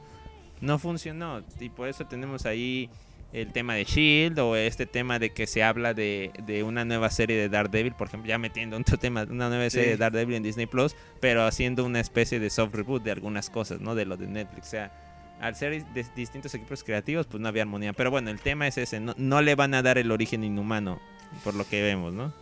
no 0.59 0.79
funcionó. 0.79 1.43
Y 1.59 1.69
por 1.69 1.87
eso 1.87 2.05
tenemos 2.05 2.45
ahí 2.45 2.89
el 3.31 3.51
tema 3.51 3.75
de 3.75 3.83
Shield 3.83 4.39
o 4.39 4.55
este 4.55 4.85
tema 4.87 5.19
de 5.19 5.31
que 5.31 5.45
se 5.45 5.61
habla 5.63 5.93
de, 5.93 6.31
de 6.45 6.63
una 6.63 6.83
nueva 6.85 7.09
serie 7.11 7.37
de 7.37 7.47
Daredevil, 7.49 7.93
por 7.93 8.07
ejemplo, 8.07 8.27
ya 8.27 8.37
metiendo 8.39 8.75
otro 8.77 8.97
tema, 8.97 9.23
una 9.29 9.49
nueva 9.49 9.69
serie 9.69 9.85
Sí. 9.85 9.91
de 9.91 9.97
Daredevil 9.97 10.35
en 10.35 10.43
Disney 10.43 10.65
Plus, 10.65 10.95
pero 11.19 11.45
haciendo 11.45 11.85
una 11.85 11.99
especie 11.99 12.39
de 12.39 12.49
soft 12.49 12.73
reboot 12.73 13.03
de 13.03 13.11
algunas 13.11 13.49
cosas, 13.49 13.81
¿no? 13.81 13.93
De 13.95 14.05
lo 14.05 14.17
de 14.17 14.27
Netflix. 14.27 14.67
O 14.67 14.69
sea, 14.71 14.91
al 15.39 15.55
ser 15.55 15.85
de 15.85 16.05
distintos 16.15 16.53
equipos 16.55 16.83
creativos, 16.83 17.27
pues 17.27 17.39
no 17.39 17.47
había 17.47 17.61
armonía. 17.61 17.93
Pero 17.93 18.09
bueno, 18.11 18.29
el 18.31 18.39
tema 18.39 18.67
es 18.67 18.77
ese, 18.77 18.99
no, 18.99 19.13
no 19.17 19.41
le 19.41 19.53
van 19.55 19.73
a 19.75 19.81
dar 19.83 19.97
el 19.99 20.11
origen 20.11 20.43
inhumano, 20.43 20.99
por 21.43 21.53
lo 21.53 21.67
que 21.67 21.81
vemos, 21.83 22.13
¿no? 22.13 22.33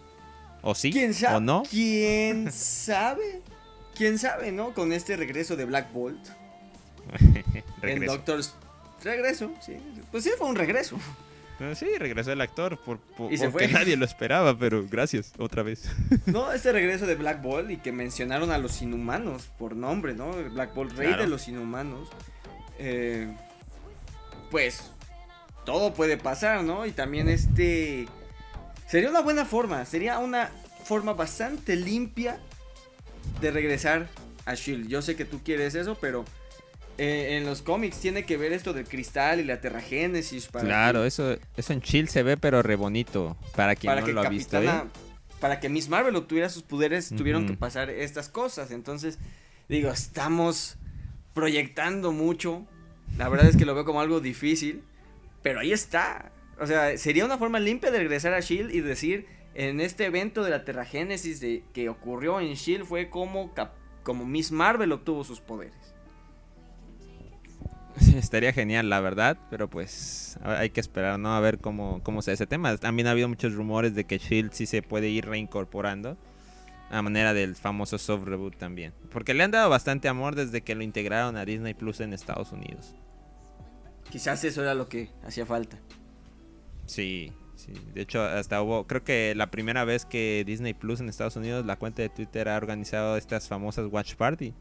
¿O 0.62 0.74
sí? 0.74 0.92
¿Quién 0.92 1.14
sabe? 1.14 1.36
¿O 1.36 1.40
no? 1.42 1.64
¿Quién 1.70 2.52
sabe? 2.52 3.42
¿Quién 3.96 4.18
sabe, 4.18 4.52
no? 4.52 4.74
Con 4.74 4.94
este 4.94 5.18
regreso 5.18 5.56
de 5.58 5.66
Black 5.66 5.92
Bolt 5.92 6.28
en. 7.82 8.06
Doctor 8.06 8.42
Regreso, 9.04 9.52
sí. 9.62 9.78
Pues 10.12 10.24
sí, 10.24 10.32
fue 10.38 10.48
un 10.48 10.56
regreso. 10.56 10.98
Sí, 11.74 11.88
regresó 11.98 12.32
el 12.32 12.42
actor 12.42 12.78
por, 12.78 13.00
porque 13.00 13.68
nadie 13.68 13.98
lo 13.98 14.06
esperaba, 14.06 14.58
pero 14.58 14.86
gracias, 14.88 15.34
otra 15.40 15.64
vez. 15.64 15.90
No, 16.28 16.52
este 16.52 16.72
regreso 16.72 17.08
de 17.08 17.16
Black 17.16 17.42
Ball 17.42 17.72
y 17.72 17.78
que 17.78 17.92
mencionaron 17.92 18.52
a 18.52 18.60
los 18.60 18.82
inhumanos 18.82 19.50
por 19.58 19.76
nombre, 19.76 20.14
¿no? 20.14 20.32
Black 20.52 20.76
Ball, 20.76 20.92
rey 20.92 21.16
de 21.16 21.26
los 21.26 21.48
inhumanos. 21.48 22.10
Eh, 22.78 23.28
pues 24.52 24.92
todo 25.66 25.94
puede 25.94 26.18
pasar, 26.18 26.64
¿no? 26.64 26.86
Y 26.86 26.92
también 26.92 27.28
este... 27.28 28.08
Sería 28.88 29.10
una 29.10 29.22
buena 29.22 29.44
forma, 29.44 29.84
sería 29.86 30.20
una 30.20 30.52
forma 30.84 31.14
bastante 31.14 31.76
limpia 31.76 32.40
de 33.42 33.52
regresar 33.52 34.08
a 34.46 34.54
Shield. 34.54 34.88
Yo 34.88 35.02
sé 35.02 35.16
que 35.16 35.26
tú 35.26 35.42
quieres 35.44 35.76
eso, 35.76 35.98
pero 36.00 36.24
eh, 36.98 37.38
en 37.38 37.46
los 37.46 37.62
cómics 37.62 38.00
tiene 38.00 38.26
que 38.26 38.38
ver 38.38 38.54
esto 38.54 38.74
del 38.74 38.86
cristal 38.88 39.40
y 39.40 39.44
la 39.44 39.62
terragénesis. 39.62 40.48
Para 40.48 40.66
claro, 40.66 41.06
eso, 41.06 41.38
eso 41.56 41.74
en 41.74 41.82
Chill 41.82 42.10
se 42.10 42.24
ve, 42.24 42.38
pero 42.38 42.64
re 42.64 42.76
bonito. 42.76 43.38
Para 43.56 43.76
quien 43.76 43.96
no 43.96 44.08
lo 44.08 44.22
ha 44.22 44.30
visto. 44.30 44.62
¿eh? 44.62 44.70
Para 45.40 45.60
que 45.60 45.70
Miss 45.70 45.90
Marvel 45.90 46.16
obtuviera 46.16 46.50
sus 46.50 46.64
poderes, 46.64 47.10
tuvieron 47.16 47.46
que 47.46 47.54
pasar 47.54 47.92
estas 47.92 48.30
cosas. 48.30 48.72
Entonces, 48.72 49.20
digo, 49.70 49.92
estamos 49.92 50.78
proyectando 51.36 52.12
mucho. 52.12 52.66
La 53.18 53.30
verdad 53.30 53.48
es 53.48 53.58
que 53.58 53.66
lo 53.66 53.76
veo 53.76 53.86
como 53.86 54.02
algo 54.02 54.20
difícil. 54.20 54.82
Pero 55.44 55.60
ahí 55.60 55.72
está. 55.72 56.32
O 56.60 56.66
sea, 56.66 56.98
sería 56.98 57.26
una 57.26 57.38
forma 57.38 57.60
limpia 57.60 57.92
de 57.92 58.00
regresar 58.00 58.34
a 58.34 58.40
Shield 58.40 58.74
y 58.74 58.82
decir. 58.82 59.28
En 59.54 59.82
este 59.82 60.06
evento 60.06 60.44
de 60.44 60.52
la 60.52 60.66
terragénesis 60.66 61.40
de, 61.40 61.64
que 61.74 61.90
ocurrió 61.90 62.40
en 62.40 62.54
Shield 62.54 62.86
fue 62.86 63.10
como, 63.10 63.52
como 64.04 64.24
Miss 64.24 64.52
Marvel 64.52 64.92
obtuvo 64.92 65.24
sus 65.24 65.42
poderes. 65.42 65.97
estaría 68.16 68.54
genial, 68.54 68.90
la 68.90 69.00
verdad, 69.00 69.38
pero 69.50 69.70
pues 69.70 70.38
hay 70.44 70.70
que 70.70 70.80
esperar, 70.80 71.20
¿no? 71.20 71.36
A 71.36 71.40
ver 71.40 71.60
cómo, 71.60 72.02
cómo 72.04 72.22
se 72.22 72.34
ese 72.34 72.48
tema. 72.48 72.76
También 72.78 73.08
ha 73.08 73.12
habido 73.12 73.28
muchos 73.28 73.54
rumores 73.54 73.96
de 73.96 74.06
que 74.06 74.18
Shield 74.18 74.52
sí 74.54 74.66
se 74.66 74.82
puede 74.82 75.10
ir 75.10 75.26
reincorporando 75.26 76.18
a 76.90 77.02
manera 77.02 77.34
del 77.34 77.56
famoso 77.56 77.98
soft 77.98 78.26
reboot 78.26 78.56
también. 78.58 78.94
Porque 79.12 79.34
le 79.34 79.44
han 79.44 79.52
dado 79.52 79.70
bastante 79.70 80.08
amor 80.08 80.36
desde 80.36 80.62
que 80.62 80.76
lo 80.76 80.84
integraron 80.84 81.36
a 81.38 81.46
Disney 81.46 81.74
Plus 81.74 82.00
en 82.00 82.14
Estados 82.14 82.52
Unidos. 82.52 82.96
Quizás 84.10 84.44
eso 84.44 84.62
era 84.62 84.74
lo 84.74 84.88
que 84.88 85.10
hacía 85.26 85.46
falta. 85.46 85.78
Sí, 86.86 87.34
sí. 87.56 87.74
De 87.94 88.02
hecho, 88.02 88.24
hasta 88.24 88.62
hubo, 88.62 88.88
creo 88.88 89.04
que 89.04 89.34
la 89.36 89.52
primera 89.52 89.84
vez 89.84 90.06
que 90.06 90.44
Disney 90.46 90.74
Plus 90.74 91.02
en 91.02 91.10
Estados 91.10 91.36
Unidos, 91.36 91.66
la 91.66 91.76
cuenta 91.76 92.02
de 92.02 92.10
Twitter 92.10 92.48
ha 92.48 92.56
organizado 92.56 93.18
estas 93.18 93.48
famosas 93.50 93.88
Watch 93.92 94.16
Party 94.16 94.54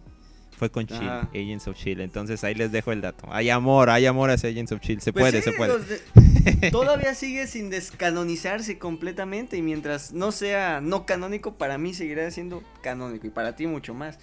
fue 0.56 0.70
con 0.70 0.86
Chill, 0.86 1.06
Agents 1.06 1.68
of 1.68 1.76
Chill. 1.76 2.00
Entonces 2.00 2.42
ahí 2.42 2.54
les 2.54 2.72
dejo 2.72 2.90
el 2.90 3.02
dato. 3.02 3.26
Hay 3.30 3.50
amor, 3.50 3.90
hay 3.90 4.06
amor 4.06 4.30
hacia 4.30 4.48
Agents 4.48 4.72
of 4.72 4.80
Chill. 4.80 5.00
Se 5.02 5.12
pues 5.12 5.24
puede, 5.24 5.42
se 5.42 5.52
puede. 5.52 6.70
todavía 6.70 7.14
sigue 7.14 7.46
sin 7.46 7.68
descanonizarse 7.68 8.78
completamente. 8.78 9.58
Y 9.58 9.62
mientras 9.62 10.12
no 10.12 10.32
sea 10.32 10.80
no 10.80 11.04
canónico, 11.04 11.54
para 11.54 11.76
mí 11.76 11.92
seguirá 11.92 12.30
siendo 12.30 12.62
canónico. 12.82 13.26
Y 13.26 13.30
para 13.30 13.54
ti 13.54 13.66
mucho 13.66 13.92
más. 13.92 14.18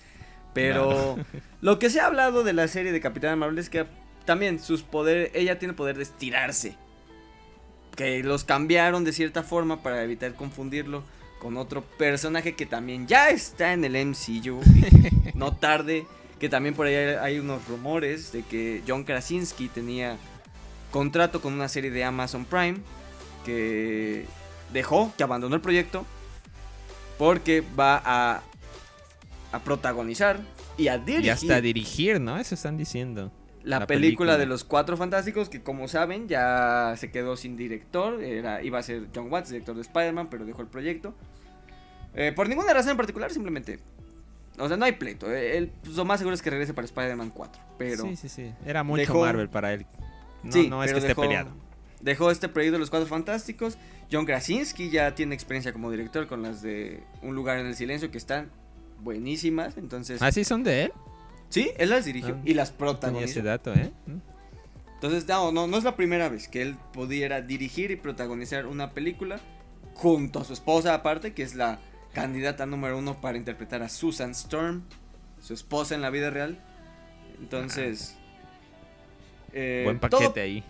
Pero 0.54 1.18
lo 1.62 1.80
que 1.80 1.90
se 1.90 2.00
ha 2.00 2.08
hablado 2.08 2.44
de 2.44 2.54
la 2.54 2.68
serie 2.68 2.92
de 2.92 3.00
Capitán 3.00 3.38
Marvel 3.38 3.60
es 3.60 3.70
que 3.70 3.86
también 4.26 4.60
sus 4.60 4.82
poderes, 4.82 5.32
ella 5.36 5.60
tiene 5.60 5.76
poder 5.76 5.98
de 5.98 6.04
estirarse. 6.04 6.76
Que 7.96 8.24
los 8.24 8.44
cambiaron 8.44 9.04
de 9.04 9.14
cierta 9.14 9.44
forma 9.44 9.84
para 9.84 10.04
evitar 10.04 10.34
confundirlo 10.34 11.04
con 11.40 11.58
otro 11.58 11.84
personaje 11.84 12.56
que 12.56 12.66
también 12.66 13.06
ya 13.06 13.30
está 13.30 13.74
en 13.74 13.86
el 13.86 13.94
MCU. 14.08 14.62
no 15.36 15.56
tarde 15.56 16.08
que 16.44 16.50
también 16.50 16.76
por 16.76 16.88
ahí 16.88 16.94
hay 16.94 17.40
unos 17.40 17.66
rumores 17.70 18.34
de 18.34 18.44
que 18.44 18.84
John 18.86 19.06
Krasinski 19.06 19.70
tenía 19.70 20.18
contrato 20.92 21.40
con 21.40 21.54
una 21.54 21.70
serie 21.70 21.90
de 21.90 22.04
Amazon 22.04 22.44
Prime 22.44 22.80
que 23.46 24.26
dejó, 24.74 25.14
que 25.16 25.24
abandonó 25.24 25.56
el 25.56 25.62
proyecto 25.62 26.06
porque 27.18 27.64
va 27.80 28.02
a, 28.04 28.42
a 29.54 29.60
protagonizar 29.60 30.42
y 30.76 30.90
a 30.90 30.98
dirigir. 30.98 31.24
Y 31.28 31.30
hasta 31.30 31.62
dirigir, 31.62 32.20
¿no? 32.20 32.38
Eso 32.38 32.56
están 32.56 32.76
diciendo. 32.76 33.32
La, 33.64 33.88
película, 33.88 34.38
de 34.38 34.46
los 34.46 34.66
Cuatro 34.66 34.98
Fantásticos, 34.98 35.48
que 35.48 35.64
como 35.64 35.88
saben 35.88 36.28
ya 36.28 36.94
se 36.98 37.10
quedó 37.10 37.38
sin 37.38 37.56
director. 37.56 38.22
Era, 38.22 38.62
iba 38.62 38.80
a 38.80 38.84
ser 38.84 39.08
John 39.16 39.32
Watts, 39.32 39.52
director 39.52 39.76
de 39.76 39.82
Spider-Man, 39.84 40.28
pero 40.30 40.44
dejó 40.44 40.62
el 40.62 40.68
proyecto. 40.68 41.16
Eh, 42.16 42.34
por 42.36 42.50
ninguna 42.50 42.74
razón 42.74 42.92
en 42.92 42.98
particular, 42.98 43.32
simplemente 43.32 43.80
o 44.58 44.68
sea, 44.68 44.78
no 44.78 44.86
hay 44.86 44.94
pleito. 44.94 45.28
Eh, 45.32 45.72
pues, 45.84 45.96
lo 45.96 46.06
más 46.06 46.20
seguro 46.20 46.34
es 46.34 46.42
que 46.42 46.50
regrese 46.50 46.74
para 46.74 46.86
Spider-Man 46.86 47.32
4. 47.32 47.62
Pero 47.78 48.04
sí, 48.04 48.16
sí, 48.16 48.30
sí. 48.30 48.52
Era 48.66 48.84
mucho 48.84 49.14
Marvel 49.16 49.50
para 49.50 49.74
él. 49.74 49.86
No, 50.44 50.52
sí, 50.52 50.68
no 50.70 50.84
es 50.84 50.92
que 50.92 51.00
esté 51.00 51.16
peleado. 51.16 51.52
Dejó 52.02 52.32
este 52.32 52.50
proyecto 52.50 52.74
de 52.74 52.80
los 52.80 52.90
Cuatro 52.90 53.08
Fantásticos. 53.08 53.78
John 54.12 54.26
Krasinski 54.26 54.90
ya 54.90 55.16
tiene 55.16 55.34
experiencia 55.34 55.72
como 55.72 55.90
director 55.90 56.28
con 56.28 56.42
las 56.42 56.62
de 56.62 57.02
Un 57.22 57.34
lugar 57.34 57.60
en 57.60 57.66
el 57.66 57.76
silencio 57.76 58.12
que 58.12 58.18
están 58.18 58.50
buenísimas. 59.00 59.78
Entonces. 59.78 60.22
¿Ah, 60.22 60.32
sí 60.32 60.44
son 60.44 60.64
de 60.64 60.84
él? 60.84 60.94
Sí, 61.50 61.72
él 61.78 61.90
las 61.90 62.06
dirigió 62.06 62.36
ah, 62.36 62.42
y 62.44 62.54
las 62.56 62.72
protagonizó. 62.72 63.26
ese 63.26 63.42
dato, 63.42 63.74
¿eh? 63.74 63.92
Mm. 64.08 64.18
Entonces, 64.96 65.28
no, 65.28 65.52
no, 65.52 65.68
no 65.68 65.78
es 65.78 65.84
la 65.84 65.96
primera 65.96 66.30
vez 66.30 66.48
que 66.48 66.62
él 66.62 66.78
pudiera 66.94 67.42
dirigir 67.42 67.92
y 67.92 67.96
protagonizar 67.96 68.66
una 68.66 68.92
película 68.92 69.40
junto 69.94 70.40
a 70.40 70.46
su 70.46 70.54
esposa 70.54 70.94
aparte, 70.94 71.34
que 71.34 71.44
es 71.44 71.56
la 71.56 71.80
candidata 72.14 72.66
número 72.66 72.98
uno 72.98 73.20
para 73.20 73.38
interpretar 73.38 73.82
a 73.82 73.90
Susan 73.90 74.32
Storm, 74.32 74.84
su 75.42 75.54
esposa 75.54 75.96
en 75.96 76.02
la 76.02 76.10
vida 76.10 76.30
real. 76.30 76.60
Entonces... 77.40 78.16
Eh, 79.52 79.82
Buen 79.86 80.00
paquete 80.00 80.42
ahí. 80.42 80.64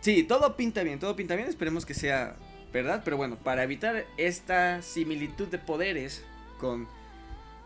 Sí, 0.00 0.22
todo 0.22 0.56
pinta 0.56 0.82
bien, 0.82 0.98
todo 0.98 1.16
pinta 1.16 1.36
bien, 1.36 1.48
esperemos 1.48 1.86
que 1.86 1.94
sea 1.94 2.36
verdad, 2.72 3.02
pero 3.04 3.16
bueno, 3.16 3.36
para 3.36 3.62
evitar 3.62 4.04
esta 4.18 4.82
similitud 4.82 5.48
de 5.48 5.58
poderes 5.58 6.22
con 6.58 6.86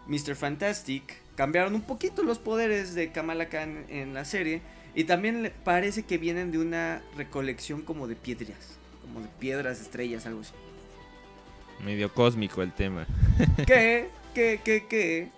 Mr. 0.06 0.36
Fantastic, 0.36 1.16
cambiaron 1.34 1.74
un 1.74 1.82
poquito 1.82 2.22
los 2.22 2.38
poderes 2.38 2.94
de 2.94 3.12
Kamala 3.12 3.48
Khan 3.48 3.86
en 3.88 4.14
la 4.14 4.24
serie 4.24 4.62
y 4.94 5.04
también 5.04 5.52
parece 5.64 6.04
que 6.04 6.18
vienen 6.18 6.52
de 6.52 6.58
una 6.58 7.02
recolección 7.16 7.82
como 7.82 8.06
de 8.06 8.16
piedras, 8.16 8.78
como 9.02 9.20
de 9.20 9.28
piedras, 9.38 9.80
estrellas, 9.80 10.26
algo 10.26 10.40
así. 10.40 10.52
Medio 11.84 12.12
cósmico 12.12 12.62
el 12.62 12.72
tema. 12.72 13.06
que, 13.66 14.10
que, 14.34 14.60
que, 14.62 14.86
que. 14.86 15.28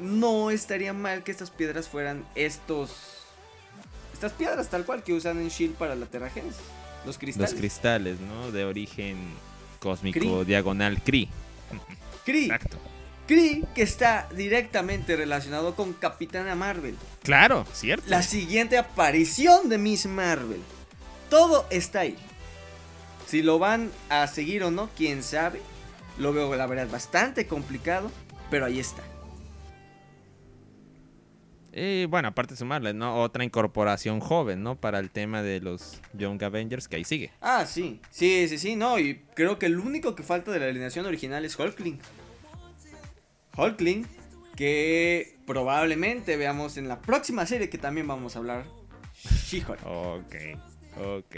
No 0.00 0.50
estaría 0.50 0.92
mal 0.92 1.22
que 1.22 1.30
estas 1.30 1.50
piedras 1.50 1.88
fueran 1.88 2.24
estos. 2.34 2.90
Estas 4.12 4.32
piedras 4.32 4.68
tal 4.68 4.84
cual 4.84 5.02
que 5.02 5.12
usan 5.12 5.38
en 5.38 5.48
Shield 5.48 5.74
para 5.74 5.94
la 5.94 6.06
terragénesis. 6.06 6.60
Los 7.04 7.18
cristales. 7.18 7.52
Los 7.52 7.60
cristales, 7.60 8.20
¿no? 8.20 8.50
De 8.50 8.64
origen 8.64 9.16
cósmico 9.78 10.44
diagonal 10.44 11.02
Kree. 11.02 11.28
Kree. 12.24 12.44
Exacto. 12.44 12.78
Kree 13.26 13.64
que 13.74 13.82
está 13.82 14.28
directamente 14.34 15.16
relacionado 15.16 15.74
con 15.74 15.92
Capitana 15.94 16.54
Marvel. 16.54 16.96
Claro, 17.22 17.66
cierto. 17.72 18.04
La 18.08 18.22
siguiente 18.22 18.76
aparición 18.76 19.68
de 19.68 19.78
Miss 19.78 20.06
Marvel. 20.06 20.60
Todo 21.28 21.66
está 21.70 22.00
ahí. 22.00 22.16
Si 23.30 23.42
lo 23.42 23.60
van 23.60 23.92
a 24.08 24.26
seguir 24.26 24.64
o 24.64 24.72
no, 24.72 24.90
quién 24.96 25.22
sabe. 25.22 25.60
Lo 26.18 26.32
veo, 26.32 26.52
la 26.56 26.66
verdad, 26.66 26.88
bastante 26.90 27.46
complicado, 27.46 28.10
pero 28.50 28.66
ahí 28.66 28.80
está. 28.80 29.04
Y 31.72 32.06
bueno, 32.06 32.26
aparte 32.26 32.54
de 32.54 32.58
sumarle, 32.58 32.92
¿no? 32.92 33.22
Otra 33.22 33.44
incorporación 33.44 34.18
joven, 34.18 34.64
¿no? 34.64 34.80
Para 34.80 34.98
el 34.98 35.12
tema 35.12 35.42
de 35.42 35.60
los 35.60 36.00
Young 36.12 36.42
Avengers 36.42 36.88
que 36.88 36.96
ahí 36.96 37.04
sigue. 37.04 37.30
Ah, 37.40 37.66
sí. 37.66 38.00
Sí, 38.10 38.48
sí, 38.48 38.58
sí, 38.58 38.74
no. 38.74 38.98
Y 38.98 39.20
creo 39.36 39.60
que 39.60 39.66
el 39.66 39.78
único 39.78 40.16
que 40.16 40.24
falta 40.24 40.50
de 40.50 40.58
la 40.58 40.66
alineación 40.66 41.06
original 41.06 41.44
es 41.44 41.56
Hulkling. 41.56 42.00
Hulkling, 43.56 44.08
que 44.56 45.38
probablemente 45.46 46.36
veamos 46.36 46.76
en 46.78 46.88
la 46.88 47.00
próxima 47.00 47.46
serie 47.46 47.70
que 47.70 47.78
también 47.78 48.08
vamos 48.08 48.34
a 48.34 48.40
hablar. 48.40 48.64
She-Hulk. 49.46 49.86
Ok, 49.86 50.34
ok. 51.00 51.36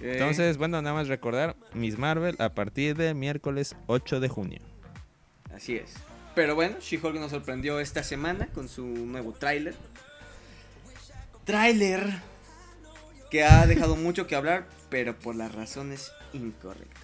Entonces, 0.00 0.56
bueno, 0.56 0.80
nada 0.82 0.94
más 0.94 1.08
recordar, 1.08 1.56
Miss 1.74 1.98
Marvel 1.98 2.36
a 2.38 2.50
partir 2.50 2.96
de 2.96 3.14
miércoles 3.14 3.76
8 3.86 4.20
de 4.20 4.28
junio. 4.28 4.60
Así 5.54 5.76
es. 5.76 5.94
Pero 6.34 6.54
bueno, 6.54 6.76
She-Hulk 6.80 7.16
nos 7.16 7.30
sorprendió 7.30 7.78
esta 7.78 8.02
semana 8.02 8.46
con 8.54 8.68
su 8.68 8.86
nuevo 8.86 9.32
tráiler. 9.32 9.74
Tráiler 11.44 12.02
que 13.30 13.44
ha 13.44 13.66
dejado 13.66 13.96
mucho 13.96 14.26
que 14.26 14.34
hablar, 14.34 14.66
pero 14.88 15.18
por 15.18 15.34
las 15.34 15.54
razones 15.54 16.12
incorrectas. 16.32 17.02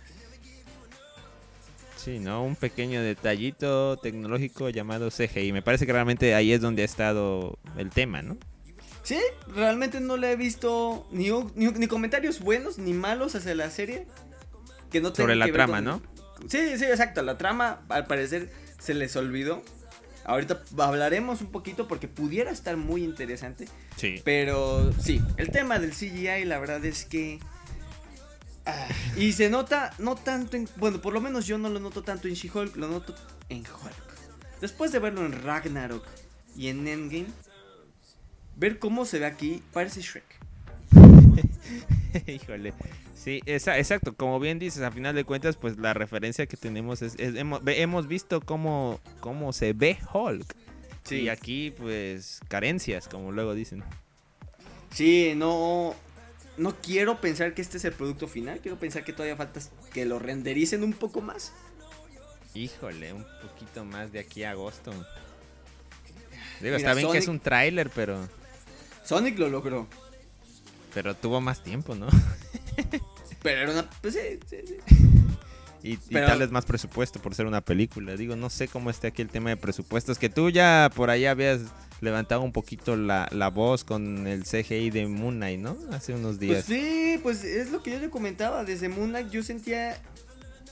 Sí, 1.96 2.20
¿no? 2.20 2.44
Un 2.44 2.54
pequeño 2.54 3.02
detallito 3.02 3.96
tecnológico 3.98 4.70
llamado 4.70 5.10
CGI. 5.10 5.52
Me 5.52 5.62
parece 5.62 5.84
que 5.84 5.92
realmente 5.92 6.34
ahí 6.34 6.52
es 6.52 6.60
donde 6.60 6.82
ha 6.82 6.84
estado 6.84 7.58
el 7.76 7.90
tema, 7.90 8.22
¿no? 8.22 8.38
Sí, 9.08 9.18
realmente 9.54 10.00
no 10.00 10.18
le 10.18 10.32
he 10.32 10.36
visto 10.36 11.08
ni, 11.10 11.30
ni, 11.54 11.86
comentarios 11.86 12.40
buenos 12.40 12.76
ni 12.76 12.92
malos 12.92 13.34
hacia 13.34 13.54
la 13.54 13.70
serie. 13.70 14.06
Que 14.90 15.00
no 15.00 15.14
Sobre 15.14 15.34
la 15.34 15.50
trama, 15.50 15.80
¿no? 15.80 16.02
Sí, 16.46 16.76
sí, 16.76 16.84
exacto. 16.84 17.22
La 17.22 17.38
trama 17.38 17.80
al 17.88 18.06
parecer 18.06 18.50
se 18.78 18.92
les 18.92 19.16
olvidó. 19.16 19.62
Ahorita 20.26 20.62
hablaremos 20.76 21.40
un 21.40 21.46
poquito 21.46 21.88
porque 21.88 22.06
pudiera 22.06 22.50
estar 22.50 22.76
muy 22.76 23.02
interesante. 23.02 23.66
Sí. 23.96 24.20
Pero 24.26 24.92
sí, 25.00 25.22
el 25.38 25.50
tema 25.52 25.78
del 25.78 25.92
CGI 25.92 26.44
la 26.44 26.58
verdad 26.58 26.84
es 26.84 27.06
que 27.06 27.40
Ah, 28.66 28.86
y 29.16 29.32
se 29.32 29.48
nota, 29.48 29.94
no 29.96 30.16
tanto 30.16 30.58
en. 30.58 30.68
Bueno, 30.76 31.00
por 31.00 31.14
lo 31.14 31.22
menos 31.22 31.46
yo 31.46 31.56
no 31.56 31.70
lo 31.70 31.80
noto 31.80 32.02
tanto 32.02 32.28
en 32.28 32.34
She-Hulk, 32.34 32.76
lo 32.76 32.88
noto 32.88 33.14
en 33.48 33.60
Hulk. 33.60 34.60
Después 34.60 34.92
de 34.92 34.98
verlo 34.98 35.24
en 35.24 35.32
Ragnarok 35.32 36.04
y 36.54 36.68
en 36.68 36.86
Endgame, 36.86 37.28
ver 38.58 38.78
cómo 38.78 39.04
se 39.04 39.18
ve 39.18 39.26
aquí 39.26 39.62
parece 39.72 40.02
Shrek. 40.02 40.24
Híjole. 42.26 42.74
Sí, 43.14 43.40
exacto. 43.46 44.14
Como 44.14 44.40
bien 44.40 44.58
dices, 44.58 44.82
a 44.82 44.90
final 44.90 45.14
de 45.14 45.24
cuentas, 45.24 45.56
pues 45.56 45.78
la 45.78 45.94
referencia 45.94 46.46
que 46.46 46.56
tenemos 46.56 47.02
es, 47.02 47.16
hemos, 47.18 48.08
visto 48.08 48.40
cómo, 48.40 49.00
cómo 49.20 49.52
se 49.52 49.72
ve 49.72 49.98
Hulk. 50.12 50.54
Sí. 51.04 51.22
Y 51.22 51.28
aquí, 51.28 51.72
pues, 51.76 52.40
carencias, 52.48 53.08
como 53.08 53.32
luego 53.32 53.54
dicen. 53.54 53.82
Sí, 54.92 55.32
no, 55.36 55.94
no 56.56 56.76
quiero 56.76 57.20
pensar 57.20 57.54
que 57.54 57.62
este 57.62 57.78
es 57.78 57.84
el 57.84 57.92
producto 57.92 58.28
final. 58.28 58.60
Quiero 58.60 58.78
pensar 58.78 59.04
que 59.04 59.12
todavía 59.12 59.36
falta 59.36 59.60
que 59.92 60.04
lo 60.04 60.18
rendericen 60.18 60.82
un 60.82 60.92
poco 60.92 61.20
más. 61.20 61.52
Híjole, 62.54 63.12
un 63.12 63.26
poquito 63.42 63.84
más 63.84 64.12
de 64.12 64.20
aquí 64.20 64.44
a 64.44 64.50
agosto. 64.50 64.92
Digo, 66.60 66.76
está 66.76 66.94
bien 66.94 67.10
que 67.10 67.18
es 67.18 67.28
un 67.28 67.40
tráiler, 67.40 67.90
pero... 67.90 68.28
Sonic 69.08 69.38
lo 69.38 69.48
logró. 69.48 69.86
Pero 70.92 71.16
tuvo 71.16 71.40
más 71.40 71.62
tiempo, 71.62 71.94
¿no? 71.94 72.08
pero 73.42 73.62
era 73.62 73.72
una... 73.72 73.90
Pues 74.02 74.12
sí, 74.12 74.38
sí, 74.46 74.56
sí. 74.66 74.74
Y, 75.82 75.96
tal 75.96 76.40
vez 76.40 76.50
más 76.50 76.66
presupuesto 76.66 77.18
por 77.18 77.34
ser 77.34 77.46
una 77.46 77.62
película. 77.62 78.16
Digo, 78.16 78.36
no 78.36 78.50
sé 78.50 78.68
cómo 78.68 78.90
esté 78.90 79.06
aquí 79.06 79.22
el 79.22 79.30
tema 79.30 79.48
de 79.48 79.56
presupuestos. 79.56 80.18
Que 80.18 80.28
tú 80.28 80.50
ya 80.50 80.90
por 80.94 81.08
ahí 81.08 81.24
habías 81.24 81.62
levantado 82.02 82.42
un 82.42 82.52
poquito 82.52 82.96
la, 82.96 83.30
la 83.32 83.48
voz 83.48 83.82
con 83.82 84.26
el 84.26 84.44
CGI 84.44 84.90
de 84.90 85.06
Moon 85.06 85.36
Knight, 85.36 85.60
¿no? 85.60 85.78
Hace 85.90 86.12
unos 86.12 86.38
días. 86.38 86.66
Pues 86.66 86.78
sí, 86.78 87.18
pues 87.22 87.44
es 87.44 87.70
lo 87.70 87.82
que 87.82 87.92
yo 87.92 88.00
le 88.00 88.10
comentaba. 88.10 88.64
Desde 88.64 88.90
Moon 88.90 89.08
Knight 89.08 89.30
yo 89.30 89.42
sentía 89.42 89.96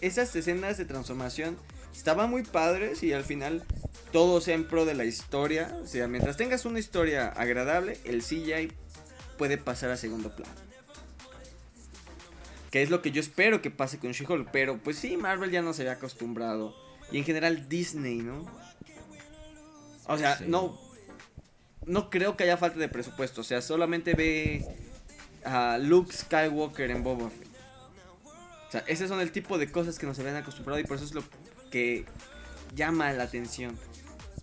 esas 0.02 0.36
escenas 0.36 0.76
de 0.76 0.84
transformación 0.84 1.56
estaban 1.96 2.30
muy 2.30 2.42
padres 2.42 3.02
y 3.02 3.12
al 3.12 3.24
final 3.24 3.64
todo 4.12 4.40
sea 4.40 4.54
en 4.54 4.66
pro 4.66 4.84
de 4.84 4.94
la 4.94 5.04
historia. 5.04 5.76
O 5.82 5.86
sea, 5.86 6.06
mientras 6.08 6.36
tengas 6.36 6.64
una 6.64 6.78
historia 6.78 7.28
agradable, 7.28 7.98
el 8.04 8.22
CGI 8.22 8.72
puede 9.38 9.58
pasar 9.58 9.90
a 9.90 9.96
segundo 9.96 10.34
plano. 10.34 10.54
Que 12.70 12.82
es 12.82 12.90
lo 12.90 13.02
que 13.02 13.10
yo 13.10 13.20
espero 13.20 13.62
que 13.62 13.70
pase 13.70 13.98
con 13.98 14.12
She-Hulk. 14.12 14.50
Pero 14.52 14.78
pues 14.78 14.98
sí, 14.98 15.16
Marvel 15.16 15.50
ya 15.50 15.62
no 15.62 15.72
se 15.72 15.82
había 15.82 15.94
acostumbrado. 15.94 16.74
Y 17.10 17.18
en 17.18 17.24
general 17.24 17.68
Disney, 17.68 18.18
¿no? 18.18 18.44
O 20.06 20.18
sea, 20.18 20.38
no. 20.46 20.78
No 21.84 22.10
creo 22.10 22.36
que 22.36 22.44
haya 22.44 22.56
falta 22.56 22.78
de 22.78 22.88
presupuesto. 22.88 23.42
O 23.42 23.44
sea, 23.44 23.62
solamente 23.62 24.14
ve 24.14 24.64
a 25.44 25.78
Luke 25.78 26.12
Skywalker 26.12 26.90
en 26.90 27.04
Boba 27.04 27.30
Fett. 27.30 27.48
O 28.68 28.70
sea, 28.72 28.84
ese 28.88 29.06
son 29.06 29.20
el 29.20 29.30
tipo 29.30 29.58
de 29.58 29.70
cosas 29.70 29.98
que 29.98 30.06
nos 30.06 30.18
habían 30.18 30.36
acostumbrado 30.36 30.80
y 30.80 30.84
por 30.84 30.96
eso 30.96 31.06
es 31.06 31.14
lo 31.14 31.22
que 31.70 32.04
llama 32.74 33.12
la 33.12 33.24
atención 33.24 33.76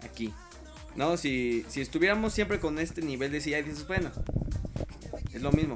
aquí. 0.04 0.34
¿No? 0.96 1.18
Si, 1.18 1.66
si 1.70 1.82
estuviéramos 1.82 2.34
siempre 2.34 2.60
con 2.60 2.78
este 2.78 3.02
nivel 3.02 3.32
de 3.32 3.40
CGI, 3.40 3.64
dices, 3.64 3.88
bueno, 3.88 4.12
es 5.34 5.42
lo 5.42 5.52
mismo. 5.52 5.76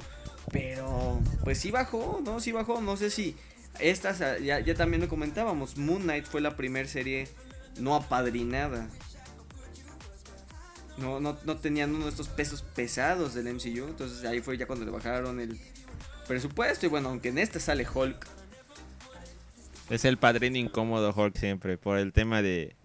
Pero, 0.51 1.20
pues 1.44 1.58
sí 1.58 1.72
bajó, 1.72 2.22
¿no? 2.24 2.39
Sí 2.39 2.51
bajó. 2.51 2.82
No 2.82 2.98
sé 2.98 3.10
si 3.10 3.36
estas, 3.80 4.20
ya, 4.20 4.60
ya 4.60 4.75
también 4.75 5.01
lo 5.01 5.10
comentábamos, 5.10 5.77
Moon 5.77 6.04
Knight 6.04 6.25
fue 6.25 6.42
la 6.42 6.56
primera 6.56 6.88
serie 6.88 7.27
no 7.80 7.96
apadrinada. 7.96 8.88
No, 10.98 11.20
no, 11.20 11.38
no 11.46 11.58
tenían 11.58 11.94
uno 11.94 12.06
de 12.06 12.12
estos 12.12 12.27
pesos 12.27 12.63
pesados 12.63 13.36
del 13.36 13.54
MCU. 13.54 13.88
Entonces 13.88 14.25
ahí 14.25 14.42
fue 14.42 14.58
ya 14.58 14.66
cuando 14.66 14.86
le 14.86 14.92
bajaron 14.92 15.39
el 15.39 15.60
presupuesto. 16.27 16.88
Y 16.88 16.89
bueno, 16.89 17.10
aunque 17.10 17.30
en 17.30 17.38
esta 17.38 17.60
sale 17.60 17.88
Hulk. 17.92 18.27
Es 19.89 20.06
el 20.06 20.17
padrino 20.17 20.58
incómodo 20.58 21.13
Hulk 21.15 21.38
siempre, 21.38 21.77
por 21.77 21.98
el 21.98 22.12
tema 22.12 22.41
de, 22.41 22.75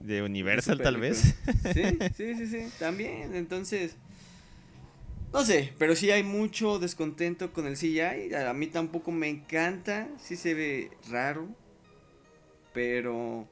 de 0.00 0.22
Universal 0.22 0.78
tal 0.78 0.96
vez. 0.96 1.34
Sí, 1.74 1.98
sí, 2.16 2.34
sí, 2.34 2.46
sí, 2.46 2.72
también. 2.78 3.34
Entonces, 3.34 3.96
no 5.32 5.44
sé, 5.44 5.72
pero 5.78 5.94
sí 5.94 6.10
hay 6.10 6.22
mucho 6.22 6.78
descontento 6.78 7.52
con 7.52 7.66
el 7.66 7.76
CGI. 7.76 8.34
A 8.34 8.52
mí 8.54 8.66
tampoco 8.68 9.10
me 9.10 9.28
encanta, 9.28 10.08
sí 10.22 10.36
se 10.36 10.54
ve 10.54 10.90
raro. 11.10 11.48
Pero 12.72 13.46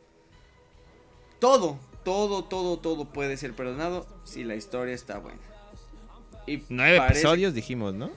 todo, 1.39 1.79
todo, 2.05 2.45
todo, 2.45 2.79
todo 2.79 3.13
puede 3.13 3.37
ser 3.37 3.53
perdonado 3.53 4.07
si 4.25 4.45
la 4.45 4.55
historia 4.55 4.95
está 4.95 5.19
buena. 5.19 5.41
Y 6.47 6.63
nueve 6.69 6.99
episodios 6.99 7.53
dijimos, 7.53 7.93
¿no? 7.95 8.11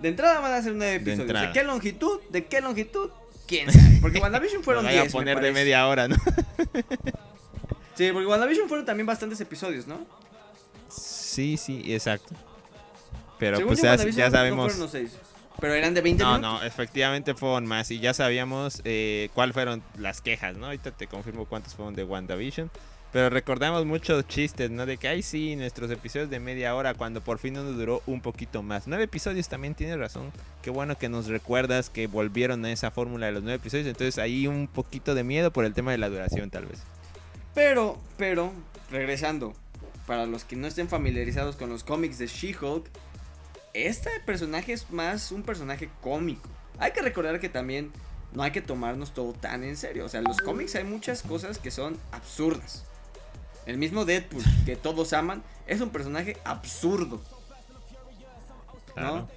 De 0.00 0.08
entrada 0.08 0.40
van 0.40 0.52
a 0.52 0.62
ser 0.62 0.74
nueve 0.74 0.96
episodios. 0.96 1.40
¿De, 1.40 1.52
qué 1.52 1.62
longitud? 1.62 2.20
¿De 2.30 2.46
qué 2.46 2.60
longitud? 2.60 3.10
¿Quién 3.48 3.72
sabe? 3.72 3.98
Porque 4.00 4.18
WandaVision 4.22 4.62
fueron 4.62 4.86
10. 4.86 5.08
a 5.08 5.10
poner 5.10 5.40
de 5.40 5.50
media 5.50 5.88
hora, 5.88 6.06
¿no? 6.06 6.16
sí, 7.94 8.10
porque 8.12 8.26
WandaVision 8.26 8.68
fueron 8.68 8.86
también 8.86 9.06
bastantes 9.06 9.40
episodios, 9.40 9.88
¿no? 9.88 10.06
Sí, 10.88 11.56
sí, 11.56 11.82
exacto. 11.92 12.34
Pero 13.38 13.66
pues 13.66 13.80
ya, 13.80 13.96
ya, 13.96 14.30
sabemos. 14.30 14.76
No 14.78 14.88
fueron 14.88 15.10
Pero 15.60 15.74
eran 15.74 15.94
de 15.94 16.00
20 16.00 16.22
no, 16.22 16.38
No, 16.38 16.62
efectivamente 16.62 17.34
fueron 17.34 17.66
más. 17.66 17.90
Y 17.90 18.00
ya 18.00 18.12
sabíamos 18.12 18.82
eh, 18.84 19.30
cuáles 19.32 19.54
fueron 19.54 19.82
las 19.96 20.20
quejas, 20.20 20.56
¿no? 20.56 20.66
Ahorita 20.66 20.90
te 20.90 21.06
confirmo 21.06 21.46
cuántos 21.46 21.74
fueron 21.74 21.94
de 21.94 22.04
WandaVision. 22.04 22.70
Pero 23.12 23.30
recordamos 23.30 23.86
muchos 23.86 24.28
chistes, 24.28 24.70
¿no? 24.70 24.84
De 24.84 24.98
que 24.98 25.08
ahí 25.08 25.22
sí, 25.22 25.56
nuestros 25.56 25.90
episodios 25.90 26.28
de 26.28 26.40
media 26.40 26.74
hora, 26.74 26.92
cuando 26.92 27.22
por 27.22 27.38
fin 27.38 27.54
nos 27.54 27.74
duró 27.74 28.02
un 28.06 28.20
poquito 28.20 28.62
más. 28.62 28.86
Nueve 28.86 29.04
episodios 29.04 29.48
también 29.48 29.74
tiene 29.74 29.96
razón. 29.96 30.30
Qué 30.62 30.68
bueno 30.68 30.98
que 30.98 31.08
nos 31.08 31.26
recuerdas 31.26 31.88
que 31.88 32.06
volvieron 32.06 32.64
a 32.66 32.72
esa 32.72 32.90
fórmula 32.90 33.26
de 33.26 33.32
los 33.32 33.42
nueve 33.42 33.56
episodios. 33.56 33.86
Entonces 33.86 34.18
ahí 34.18 34.46
un 34.46 34.68
poquito 34.68 35.14
de 35.14 35.24
miedo 35.24 35.50
por 35.52 35.64
el 35.64 35.72
tema 35.72 35.92
de 35.92 35.98
la 35.98 36.10
duración, 36.10 36.50
tal 36.50 36.66
vez. 36.66 36.80
Pero, 37.54 37.98
pero, 38.18 38.52
regresando, 38.90 39.54
para 40.06 40.26
los 40.26 40.44
que 40.44 40.56
no 40.56 40.66
estén 40.66 40.88
familiarizados 40.88 41.56
con 41.56 41.70
los 41.70 41.84
cómics 41.84 42.18
de 42.18 42.26
She-Hulk, 42.26 42.90
este 43.72 44.10
personaje 44.26 44.74
es 44.74 44.90
más 44.90 45.32
un 45.32 45.42
personaje 45.44 45.88
cómico. 46.02 46.48
Hay 46.78 46.92
que 46.92 47.00
recordar 47.00 47.40
que 47.40 47.48
también 47.48 47.90
no 48.32 48.42
hay 48.42 48.50
que 48.50 48.60
tomarnos 48.60 49.14
todo 49.14 49.32
tan 49.32 49.64
en 49.64 49.78
serio. 49.78 50.04
O 50.04 50.08
sea, 50.10 50.18
en 50.20 50.24
los 50.24 50.38
cómics 50.38 50.74
hay 50.74 50.84
muchas 50.84 51.22
cosas 51.22 51.58
que 51.58 51.70
son 51.70 51.96
absurdas. 52.12 52.84
El 53.68 53.76
mismo 53.76 54.06
Deadpool, 54.06 54.42
que 54.64 54.76
todos 54.76 55.12
aman, 55.12 55.42
es 55.66 55.82
un 55.82 55.90
personaje 55.90 56.38
absurdo. 56.42 57.20
¿No? 58.96 59.28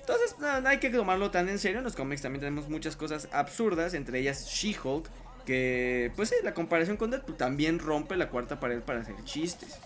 Entonces, 0.00 0.34
no, 0.40 0.68
hay 0.68 0.78
que 0.78 0.90
tomarlo 0.90 1.30
tan 1.30 1.48
en 1.48 1.60
serio. 1.60 1.78
En 1.78 1.84
los 1.84 1.94
cómics 1.94 2.20
también 2.20 2.40
tenemos 2.40 2.68
muchas 2.68 2.96
cosas 2.96 3.28
absurdas, 3.30 3.94
entre 3.94 4.18
ellas 4.18 4.48
She-Hulk, 4.48 5.08
que, 5.46 6.10
pues 6.16 6.30
sí, 6.30 6.34
la 6.42 6.52
comparación 6.52 6.96
con 6.96 7.12
Deadpool 7.12 7.36
también 7.36 7.78
rompe 7.78 8.16
la 8.16 8.28
cuarta 8.28 8.58
pared 8.58 8.80
para 8.80 9.02
hacer 9.02 9.14
chistes. 9.24 9.78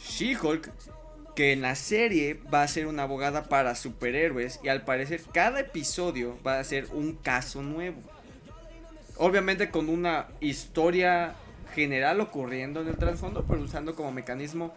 She-Hulk, 0.00 0.70
que 1.34 1.52
en 1.52 1.62
la 1.62 1.74
serie 1.74 2.40
va 2.54 2.62
a 2.62 2.68
ser 2.68 2.86
una 2.86 3.02
abogada 3.02 3.48
para 3.48 3.74
superhéroes 3.74 4.60
y 4.62 4.68
al 4.68 4.84
parecer 4.84 5.20
cada 5.34 5.58
episodio 5.58 6.38
va 6.46 6.60
a 6.60 6.64
ser 6.64 6.86
un 6.92 7.16
caso 7.16 7.60
nuevo. 7.60 8.00
Obviamente 9.16 9.68
con 9.68 9.88
una 9.88 10.28
historia 10.40 11.34
general 11.72 12.20
ocurriendo 12.20 12.80
en 12.80 12.88
el 12.88 12.96
trasfondo, 12.96 13.44
pero 13.46 13.60
usando 13.60 13.94
como 13.94 14.12
mecanismo 14.12 14.72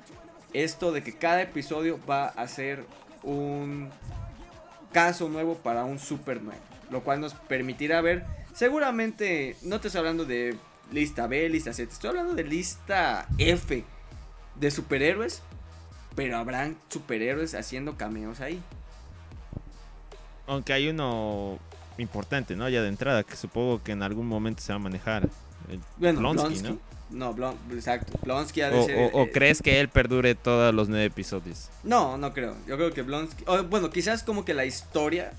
esto 0.54 0.92
de 0.92 1.04
que 1.04 1.14
cada 1.14 1.42
episodio 1.42 2.00
va 2.10 2.28
a 2.28 2.48
ser 2.48 2.86
un 3.24 3.90
caso 4.92 5.28
nuevo 5.28 5.56
para 5.56 5.84
un 5.84 6.00
super 6.00 6.42
nuevo, 6.42 6.62
lo 6.90 7.04
cual 7.04 7.20
nos 7.20 7.34
permitirá 7.34 8.02
ver, 8.02 8.26
seguramente, 8.54 9.58
no 9.62 9.82
te 9.82 9.88
estoy 9.88 10.00
hablando 10.00 10.26
de 10.26 10.56
lista 10.92 11.28
B, 11.28 11.50
lista 11.50 11.74
C, 11.74 11.86
te 11.86 11.94
estoy 11.94 12.12
hablando 12.12 12.34
de 12.34 12.44
lista 12.44 13.28
F 13.38 13.84
de 14.56 14.72
superhéroes, 14.72 15.42
pero 16.16 16.38
habrán 16.38 16.78
superhéroes 16.88 17.56
haciendo 17.56 17.98
cameos 17.98 18.40
ahí. 18.40 18.62
Aunque 20.48 20.72
hay 20.72 20.88
uno 20.88 21.60
importante, 21.98 22.56
¿no? 22.56 22.70
Ya 22.70 22.82
de 22.82 22.88
entrada, 22.88 23.24
que 23.24 23.36
supongo 23.36 23.84
que 23.84 23.92
en 23.92 24.04
algún 24.04 24.28
momento 24.28 24.62
se 24.62 24.72
va 24.72 24.78
a 24.78 24.80
manejar. 24.80 25.28
Bueno, 25.98 26.20
Blonsky, 26.20 26.62
¿no? 26.64 26.80
No, 27.10 27.56
exacto. 27.72 28.18
Blonsky 28.24 28.62
ha 28.62 28.72
de 28.72 28.80
o, 28.80 28.86
ser, 28.86 29.12
o, 29.14 29.24
eh, 29.24 29.32
crees 29.32 29.62
que 29.62 29.80
él 29.80 29.90
perdure 29.90 30.36
todos 30.36 30.74
los 30.74 30.90
nueve 30.90 31.06
episodios? 31.06 31.70
No, 31.84 32.18
no 32.18 32.34
creo. 32.34 32.56
Yo 32.68 32.78
creo 32.78 32.94
que 32.94 33.04
Blonsky. 33.04 33.46
bueno, 33.70 33.90
quizás 33.90 34.24
como 34.24 34.44
que 34.44 34.54
la 34.54 34.66
historia 34.66 35.34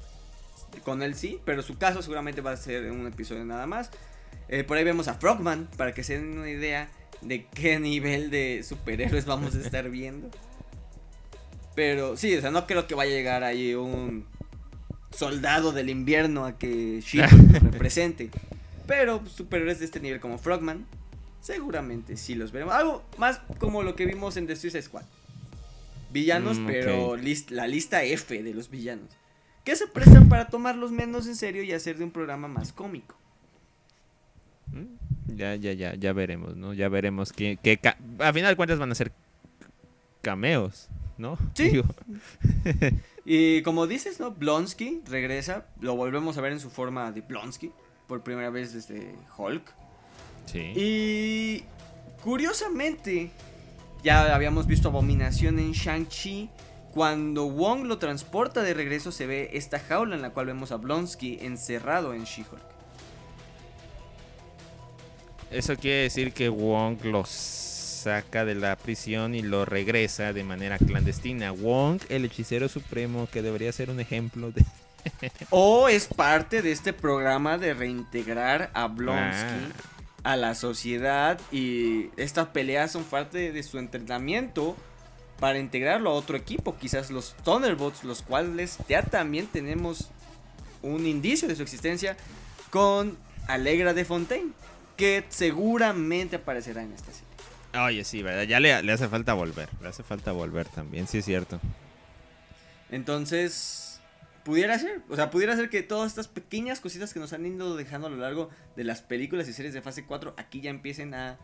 con 0.85 1.03
él 1.03 1.15
sí, 1.15 1.41
pero 1.45 1.63
su 1.63 1.77
caso 1.77 2.03
seguramente 2.03 2.41
va 2.41 2.53
a 2.53 2.57
ser 2.57 2.85
en 2.85 2.93
un 2.93 3.07
episodio 3.07 3.45
nada 3.45 3.67
más. 3.67 3.91
Eh, 4.49 4.63
por 4.63 4.77
ahí 4.77 4.85
vemos 4.85 5.09
a 5.09 5.15
Frogman, 5.15 5.69
para 5.77 5.93
que 5.93 6.05
se 6.05 6.19
den 6.19 6.39
una 6.39 6.49
idea 6.49 6.89
de 7.21 7.47
qué 7.47 7.81
nivel 7.81 8.31
de 8.31 8.63
superhéroes 8.63 9.25
vamos 9.25 9.55
a 9.55 9.61
estar 9.61 9.89
viendo. 9.91 10.31
Pero 11.75 12.17
sí, 12.17 12.35
o 12.37 12.41
sea, 12.41 12.51
no 12.51 12.67
creo 12.67 12.87
que 12.87 12.95
vaya 12.95 13.13
a 13.13 13.17
llegar 13.17 13.45
ahí 13.45 13.75
un 13.75 14.25
soldado 15.15 15.73
del 15.73 15.91
invierno 15.91 16.45
a 16.45 16.57
que 16.59 17.01
She-Hulk 17.01 17.63
represente. 17.73 18.31
Pero 18.87 19.25
superhéroes 19.27 19.79
de 19.79 19.85
este 19.85 20.01
nivel 20.01 20.21
como 20.21 20.39
Frogman, 20.39 20.87
seguramente 21.41 22.17
sí 22.17 22.35
los 22.35 22.53
veremos. 22.53 22.75
Algo 22.75 23.05
más 23.19 23.41
como 23.59 23.83
lo 23.83 23.97
que 23.97 24.07
vimos 24.07 24.37
en 24.37 24.47
The 24.47 24.57
Suicide 24.57 24.83
Squad. 24.83 25.05
Villanos, 26.11 26.59
mm, 26.59 26.67
pero 26.67 27.17
la 27.51 27.67
lista 27.67 28.03
F 28.03 28.43
de 28.43 28.55
los 28.55 28.71
villanos. 28.71 29.11
que 29.65 29.75
se 29.75 29.89
prestan 29.89 30.29
para 30.29 30.47
tomarlos 30.47 30.93
menos 30.93 31.27
en 31.27 31.35
serio 31.35 31.65
y 31.65 31.73
hacer 31.73 31.99
de 31.99 32.05
un 32.05 32.13
programa 32.13 32.47
más 32.47 32.73
cómico. 32.73 33.17
Mm, 34.69 35.37
ya, 35.37 35.57
ya, 35.57 35.73
ya, 35.73 35.95
ya 35.97 36.13
veremos, 36.13 36.57
¿no? 36.57 36.73
Ya 36.73 36.89
veremos 36.89 37.33
que, 37.33 37.57
que 37.57 37.81
a 38.21 38.33
final 38.33 38.53
de 38.53 38.57
cuentas 38.57 38.79
van 38.79 38.93
a 38.93 38.95
ser 38.95 39.11
cameos, 40.23 40.89
¿no? 41.19 41.37
Sí. 41.55 41.83
y 43.25 43.63
como 43.63 43.89
dices, 43.89 44.21
¿no? 44.21 44.31
Blonsky 44.31 45.03
regresa, 45.07 45.67
lo 45.81 45.97
volvemos 45.97 46.39
a 46.39 46.41
ver 46.43 46.53
en 46.53 46.61
su 46.61 46.71
forma 46.71 47.11
de 47.11 47.23
Blonsky, 47.23 47.73
por 48.07 48.23
primera 48.23 48.51
vez 48.51 48.73
desde 48.73 49.15
Hulk. 49.37 49.73
Sí. 50.47 50.73
Y 50.75 51.65
curiosamente, 52.23 53.31
ya 54.03 54.35
habíamos 54.35 54.67
visto 54.67 54.89
Abominación 54.89 55.59
en 55.59 55.73
Shang-Chi. 55.73 56.51
Cuando 56.93 57.47
Wong 57.47 57.85
lo 57.85 57.99
transporta 57.99 58.63
de 58.63 58.73
regreso 58.73 59.13
se 59.13 59.27
ve 59.27 59.51
esta 59.53 59.79
jaula 59.79 60.17
en 60.17 60.23
la 60.23 60.31
cual 60.31 60.47
vemos 60.47 60.73
a 60.73 60.77
Blonsky 60.77 61.39
encerrado 61.43 62.15
en 62.15 62.25
She-Hulk. 62.25 62.63
Eso 65.51 65.77
quiere 65.77 66.03
decir 66.03 66.33
que 66.33 66.49
Wong 66.49 67.05
los 67.05 67.29
saca 67.29 68.45
de 68.45 68.55
la 68.55 68.77
prisión 68.77 69.35
y 69.35 69.43
lo 69.43 69.65
regresa 69.65 70.33
de 70.33 70.45
manera 70.45 70.79
clandestina. 70.79 71.51
Wong, 71.51 72.01
el 72.09 72.25
hechicero 72.25 72.69
supremo, 72.69 73.29
que 73.31 73.43
debería 73.43 73.73
ser 73.73 73.91
un 73.91 74.01
ejemplo 74.01 74.53
de... 74.53 74.65
o 75.51 75.89
es 75.89 76.07
parte 76.07 76.63
de 76.63 76.73
este 76.73 76.93
programa 76.93 77.59
de 77.59 77.75
reintegrar 77.75 78.71
a 78.75 78.87
Blonsky 78.89 79.73
ah. 80.23 80.33
a 80.33 80.37
la 80.37 80.55
sociedad 80.55 81.41
y 81.53 82.11
estas 82.17 82.49
peleas 82.49 82.93
son 82.93 83.05
parte 83.05 83.53
de 83.53 83.63
su 83.63 83.79
entrenamiento 83.79 84.77
para 85.39 85.59
integrarlo 85.59 86.11
a 86.11 86.15
otro 86.15 86.37
equipo, 86.37 86.77
quizás 86.77 87.11
los 87.11 87.35
Thunderbolts, 87.45 88.05
los 88.05 88.23
cuales 88.23 88.79
ya 88.89 89.03
también 89.03 89.47
tenemos 89.47 90.11
un 90.83 91.07
indicio 91.07 91.49
de 91.49 91.57
su 91.57 91.63
existencia 91.63 92.17
con 92.71 93.17
Alegra 93.49 93.95
de 93.95 94.05
Fontaine, 94.05 94.53
que 94.97 95.25
seguramente 95.29 96.37
aparecerá 96.37 96.83
en 96.83 96.93
esta 96.93 97.13
serie. 97.13 97.27
Oye, 97.85 98.05
sí, 98.05 98.23
¿verdad? 98.23 98.45
Ya 98.45 98.61
le, 98.61 98.73
hace 98.93 99.09
falta 99.09 99.35
volver, 99.35 99.69
le 99.83 99.89
hace 99.89 100.03
falta 100.03 100.33
volver 100.33 100.67
también, 100.69 101.07
sí 101.07 101.19
es 101.19 101.25
cierto. 101.25 101.61
Entonces, 102.91 103.86
pudiera 104.47 104.79
ser, 104.79 105.03
o 105.09 105.17
sea, 105.17 105.29
pudiera 105.29 105.57
ser 105.57 105.69
que 105.69 105.83
todas 105.83 106.07
estas 106.07 106.29
pequeñas 106.29 106.79
cositas 106.79 107.13
que 107.13 107.19
nos 107.19 107.33
han 107.33 107.45
ido 107.45 107.75
dejando 107.75 108.07
a 108.07 108.11
lo 108.11 108.17
largo 108.17 108.49
de 108.77 108.85
las 108.85 109.03
películas 109.03 109.49
y 109.49 109.53
series 109.53 109.75
de 109.75 109.83
fase 109.83 110.07
4 110.07 110.35
aquí 110.37 110.61
ya 110.61 110.71
empiecen 110.71 111.15
a 111.15 111.37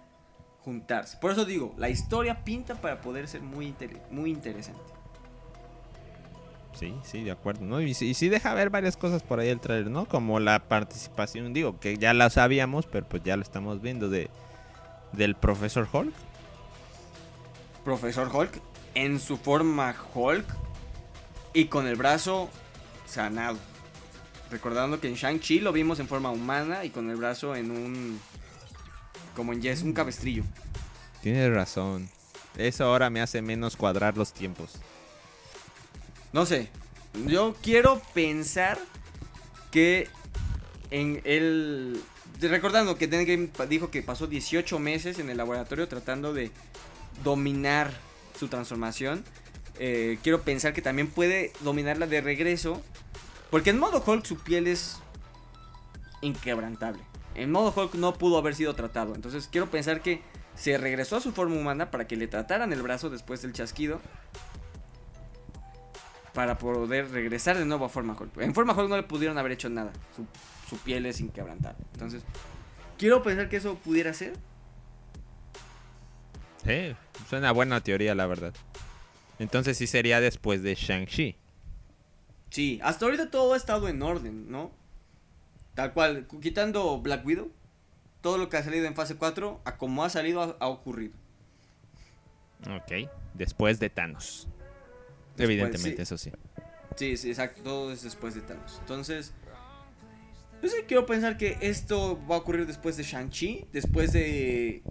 juntarse. 0.61 1.19
Por 1.21 1.33
eso 1.33 1.45
digo, 1.45 1.75
la 1.77 1.88
historia 1.88 2.45
pinta 2.45 2.81
para 2.81 3.01
poder 3.01 3.27
ser 3.27 3.41
muy, 3.41 3.75
muy 4.12 4.31
interesante. 4.31 4.81
Sí, 6.75 6.95
sí, 7.03 7.25
de 7.25 7.33
acuerdo, 7.33 7.65
¿no? 7.65 7.81
Y, 7.81 7.93
sí 7.93 8.29
deja 8.29 8.55
ver 8.55 8.71
varias 8.71 8.97
cosas 8.97 9.25
por 9.25 9.41
ahí 9.41 9.49
el 9.49 9.59
trailer, 9.59 9.91
¿no? 9.91 10.07
Como 10.07 10.38
la 10.38 10.69
participación, 10.69 11.53
digo, 11.53 11.81
que 11.81 11.99
ya 11.99 12.15
la 12.15 12.31
sabíamos, 12.31 12.87
pero 12.87 13.09
pues 13.09 13.25
ya 13.25 13.37
lo 13.37 13.43
estamos 13.43 13.83
viendo 13.83 14.11
de 14.11 14.31
del 15.11 15.35
profesor 15.35 15.88
Hulk. 15.93 16.15
Profesor 17.85 18.31
Hulk 18.33 18.62
en 18.95 19.19
su 19.19 19.38
forma 19.38 19.93
Hulk 20.15 20.47
y 21.53 21.65
con 21.65 21.88
el 21.88 21.97
brazo 21.97 22.49
sanado. 23.12 23.59
Recordando 24.51 25.01
que 25.01 25.09
en 25.09 25.14
Shang-Chi 25.14 25.61
lo 25.61 25.72
vimos 25.72 25.98
en 26.01 26.09
forma 26.09 26.31
humana 26.31 26.85
y 26.85 26.90
con 26.90 27.09
el 27.11 27.16
brazo 27.16 27.55
en 27.57 27.70
un 27.70 28.20
como 29.35 29.53
en 29.53 29.62
Yes, 29.62 29.83
un 29.83 29.92
cabestrillo. 29.92 30.44
Tienes 31.22 31.53
razón. 31.53 32.09
Eso 32.57 32.85
ahora 32.85 33.09
me 33.09 33.22
hace 33.22 33.40
menos 33.40 33.77
cuadrar 33.77 34.16
los 34.16 34.33
tiempos. 34.33 34.72
No 36.33 36.46
sé. 36.46 36.68
Yo 37.27 37.55
quiero 37.62 38.03
pensar 38.14 38.79
que 39.70 40.09
en 40.90 41.20
el. 41.25 42.01
Recordando 42.40 42.96
que 42.96 43.07
Game 43.07 43.51
dijo 43.68 43.90
que 43.90 44.03
pasó 44.03 44.27
18 44.27 44.79
meses 44.79 45.18
en 45.18 45.31
el 45.31 45.37
laboratorio 45.37 45.87
tratando 45.87 46.35
de 46.35 46.51
dominar 47.22 47.92
su 48.38 48.48
transformación. 48.48 49.25
Eh, 49.79 50.18
quiero 50.22 50.42
pensar 50.42 50.75
que 50.75 50.83
también 50.83 51.09
puede 51.09 51.53
dominarla 51.61 52.07
de 52.07 52.20
regreso. 52.20 52.83
Porque 53.53 53.69
en 53.69 53.79
modo 53.79 54.03
Hulk 54.05 54.25
su 54.25 54.38
piel 54.38 54.67
es 54.67 54.99
inquebrantable. 56.23 57.03
En 57.35 57.53
modo 57.53 57.71
Hulk 57.77 57.97
no 57.97 58.15
pudo 58.15 58.38
haber 58.38 58.55
sido 58.55 58.75
tratado. 58.75 59.15
Entonces 59.15 59.47
quiero 59.53 59.71
pensar 59.71 60.01
que 60.01 60.23
se 60.55 60.79
regresó 60.79 61.17
a 61.17 61.21
su 61.21 61.33
forma 61.33 61.57
humana 61.57 61.91
para 61.91 62.07
que 62.07 62.17
le 62.17 62.29
trataran 62.29 62.73
el 62.73 62.81
brazo 62.81 63.11
después 63.11 63.43
del 63.43 63.53
chasquido. 63.53 64.01
Para 66.33 66.57
poder 66.57 67.11
regresar 67.11 67.59
de 67.59 67.67
nuevo 67.67 67.85
a 67.85 67.91
forma 67.91 68.17
Hulk. 68.19 68.38
En 68.38 68.55
forma 68.55 68.73
Hulk 68.73 68.88
no 68.88 68.97
le 68.97 69.03
pudieron 69.03 69.37
haber 69.37 69.53
hecho 69.53 69.69
nada. 69.69 69.93
Su, 70.17 70.79
piel 70.79 71.05
es 71.05 71.21
inquebrantable. 71.21 71.85
Entonces, 71.93 72.23
quiero 72.97 73.23
pensar 73.23 73.51
que 73.51 73.59
eso 73.59 73.75
pudiera 73.75 74.15
ser. 74.15 74.33
Sí, 76.65 76.97
suena 77.29 77.53
buena 77.53 77.83
teoría, 77.83 78.15
la 78.15 78.25
verdad. 78.25 78.55
Entonces 79.38 79.77
sí 79.77 79.87
sería 79.87 80.23
después 80.23 80.62
de 80.62 80.75
Shang-Chi. 80.75 81.42
Sí, 82.53 82.79
hasta 82.83 83.07
ahorita 83.07 83.31
todo 83.31 83.55
ha 83.55 83.57
estado 83.57 83.88
en 83.88 84.03
orden, 84.03 84.51
¿no? 84.51 84.71
Tal 85.75 85.95
cual, 85.95 86.29
quitando 86.43 87.01
Black 87.01 87.25
Widow, 87.25 87.51
todo 88.21 88.37
lo 88.37 88.51
que 88.51 88.59
ha 88.59 88.62
salido 88.62 88.85
en 88.85 88.95
fase 88.95 89.17
4, 89.17 89.62
a 89.65 89.79
como 89.79 90.05
ha 90.05 90.11
salido, 90.11 90.59
ha, 90.61 90.69
ocurrido. 90.69 91.15
Ok, 92.69 93.09
después 93.33 93.81
de 93.81 93.88
Thanos. 93.88 94.49
Evidentemente, 95.38 96.03
eso 96.03 96.19
sí. 96.19 96.31
Sí, 96.97 97.17
sí, 97.17 97.31
exacto, 97.31 97.62
todo 97.62 97.91
es 97.91 98.03
después 98.03 98.35
de 98.35 98.43
Thanos. 98.43 98.77
Entonces, 98.81 99.33
pues 100.61 100.75
quiero 100.87 101.07
pensar 101.07 101.38
que 101.38 101.57
esto 101.62 102.21
va 102.31 102.35
a 102.35 102.38
ocurrir 102.41 102.67
después 102.67 102.99
de 102.99 103.03
Shang-Chi, 103.03 103.69
después 103.73 104.12
de... 104.12 104.83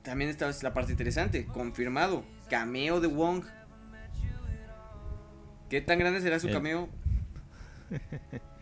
También 0.00 0.30
esta 0.30 0.48
es 0.48 0.62
la 0.62 0.72
parte 0.72 0.92
interesante, 0.92 1.44
confirmado, 1.44 2.24
cameo 2.48 3.02
de 3.02 3.08
Wong. 3.08 3.44
¿Qué 5.68 5.80
tan 5.80 5.98
grande 5.98 6.20
será 6.20 6.38
su 6.38 6.50
cameo? 6.50 6.88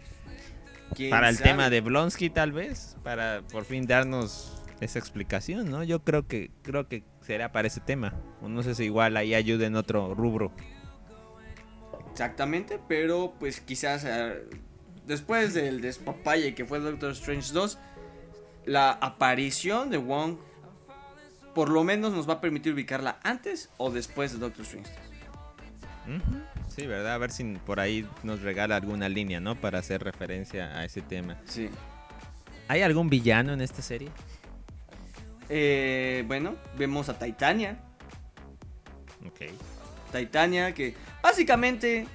Para 1.10 1.28
el 1.28 1.40
tema 1.40 1.70
de 1.70 1.80
Blonsky 1.80 2.28
tal 2.28 2.52
vez, 2.52 2.96
para 3.02 3.42
por 3.50 3.64
fin 3.64 3.86
darnos 3.86 4.62
esa 4.80 4.98
explicación, 4.98 5.70
¿no? 5.70 5.82
Yo 5.84 6.04
creo 6.04 6.26
que 6.26 6.50
creo 6.62 6.86
que 6.86 7.02
será 7.22 7.52
para 7.52 7.68
ese 7.68 7.80
tema. 7.80 8.14
no 8.42 8.62
sé 8.62 8.74
si 8.74 8.84
igual 8.84 9.16
ahí 9.16 9.34
ayude 9.34 9.66
en 9.66 9.76
otro 9.76 10.14
rubro. 10.14 10.52
Exactamente, 12.10 12.78
pero 12.88 13.32
pues 13.38 13.60
quizás 13.60 14.04
eh, 14.04 14.44
después 15.06 15.54
del 15.54 15.80
despapalle 15.80 16.54
que 16.54 16.66
fue 16.66 16.78
Doctor 16.78 17.12
Strange 17.12 17.52
2, 17.52 17.78
la 18.66 18.90
aparición 18.90 19.88
de 19.88 19.96
Wong 19.96 20.36
por 21.54 21.70
lo 21.70 21.84
menos 21.84 22.12
nos 22.12 22.28
va 22.28 22.34
a 22.34 22.40
permitir 22.40 22.74
ubicarla 22.74 23.18
antes 23.22 23.70
o 23.78 23.90
después 23.90 24.32
de 24.32 24.38
Doctor 24.38 24.64
Strange 24.64 24.90
2. 26.06 26.22
Sí, 26.74 26.86
¿verdad? 26.86 27.14
A 27.14 27.18
ver 27.18 27.30
si 27.30 27.44
por 27.44 27.80
ahí 27.80 28.06
nos 28.22 28.40
regala 28.40 28.76
alguna 28.76 29.08
línea, 29.08 29.40
¿no? 29.40 29.54
Para 29.56 29.78
hacer 29.78 30.02
referencia 30.02 30.78
a 30.78 30.84
ese 30.84 31.02
tema. 31.02 31.36
Sí. 31.44 31.68
¿Hay 32.68 32.80
algún 32.80 33.10
villano 33.10 33.52
en 33.52 33.60
esta 33.60 33.82
serie? 33.82 34.08
Eh, 35.50 36.24
bueno, 36.26 36.56
vemos 36.78 37.10
a 37.10 37.18
Titania. 37.18 37.78
Ok. 39.26 39.50
Titania, 40.12 40.72
que 40.72 40.94
básicamente 41.22 42.06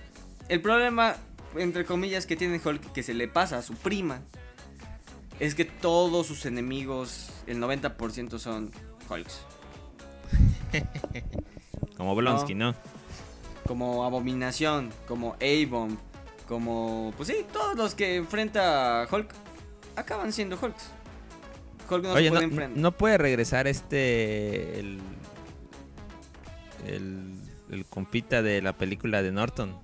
el 0.50 0.62
problema, 0.62 1.16
entre 1.56 1.86
comillas, 1.86 2.26
que 2.26 2.36
tiene 2.36 2.60
Hulk, 2.64 2.94
que 2.94 3.04
se 3.04 3.14
le 3.14 3.28
pasa 3.28 3.60
a 3.60 3.62
su 3.62 3.76
prima, 3.76 4.22
es 5.40 5.54
que 5.54 5.66
todos 5.66 6.26
sus 6.26 6.48
enemigos, 6.48 7.32
el 7.46 7.60
90% 7.62 8.40
son 8.40 8.72
Hulks. 9.08 9.42
Como 11.98 12.16
Blonsky, 12.16 12.56
¿no? 12.56 12.76
Como 13.68 14.04
Abominación, 14.06 14.92
como 15.08 15.36
A-Bomb, 15.36 15.98
como. 16.48 17.14
Pues 17.18 17.30
sí, 17.30 17.46
todos 17.52 17.76
los 17.76 17.96
que 17.96 18.16
enfrenta 18.16 19.08
Hulk 19.12 19.34
acaban 19.96 20.32
siendo 20.32 20.58
Hulks. 20.62 20.92
Hulk 21.90 22.04
no 22.04 22.14
Oye, 22.14 22.30
puede 22.30 22.48
no, 22.48 22.68
no, 22.76 22.92
puede 22.92 23.18
regresar 23.18 23.68
este. 23.68 24.80
El, 24.80 25.00
el, 26.86 27.86
compita 27.90 28.42
de 28.42 28.62
la 28.62 28.74
película 28.78 29.22
de 29.22 29.32
Norton. 29.32 29.78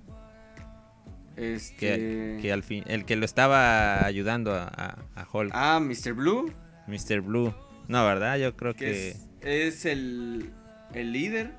Este... 1.36 2.38
Que, 2.40 2.52
al 2.52 2.62
fin, 2.62 2.84
el 2.86 3.04
que 3.04 3.16
lo 3.16 3.24
estaba 3.24 4.04
ayudando 4.04 4.54
a, 4.54 4.66
a, 5.14 5.26
Hulk. 5.30 5.50
Ah, 5.52 5.80
Mr. 5.80 6.12
Blue. 6.12 6.52
Mr. 6.86 7.20
Blue. 7.20 7.52
No, 7.88 8.04
¿verdad? 8.04 8.38
Yo 8.38 8.56
creo 8.56 8.74
que... 8.74 9.10
Es, 9.10 9.26
es, 9.40 9.84
el, 9.84 10.52
el 10.94 11.12
líder 11.12 11.52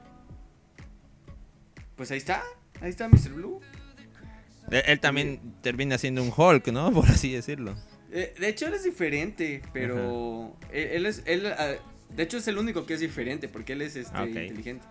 pues 1.95 2.12
ahí 2.12 2.17
está, 2.17 2.43
ahí 2.81 2.89
está 2.89 3.08
Mr. 3.08 3.34
Blue. 3.34 3.62
Él, 4.71 4.99
también 4.99 5.39
termina 5.62 5.97
siendo 5.97 6.23
un 6.23 6.34
Hulk, 6.36 6.67
¿no? 6.67 6.91
Por 6.93 7.05
así 7.05 7.31
decirlo. 7.31 7.75
Eh, 8.12 8.34
de 8.39 8.49
hecho, 8.49 8.67
él 8.67 8.73
es 8.73 8.84
diferente, 8.84 9.62
pero 9.73 10.55
él, 10.71 11.05
es, 11.05 11.23
él, 11.25 11.47
ah, 11.47 11.75
de 12.10 12.23
hecho 12.23 12.38
es 12.38 12.47
el 12.47 12.58
único 12.58 12.86
que 12.86 12.93
es 12.95 12.99
diferente, 12.99 13.47
porque 13.47 13.73
él 13.73 13.81
es 13.81 13.95
este, 13.95 14.17
inteligente. 14.23 14.86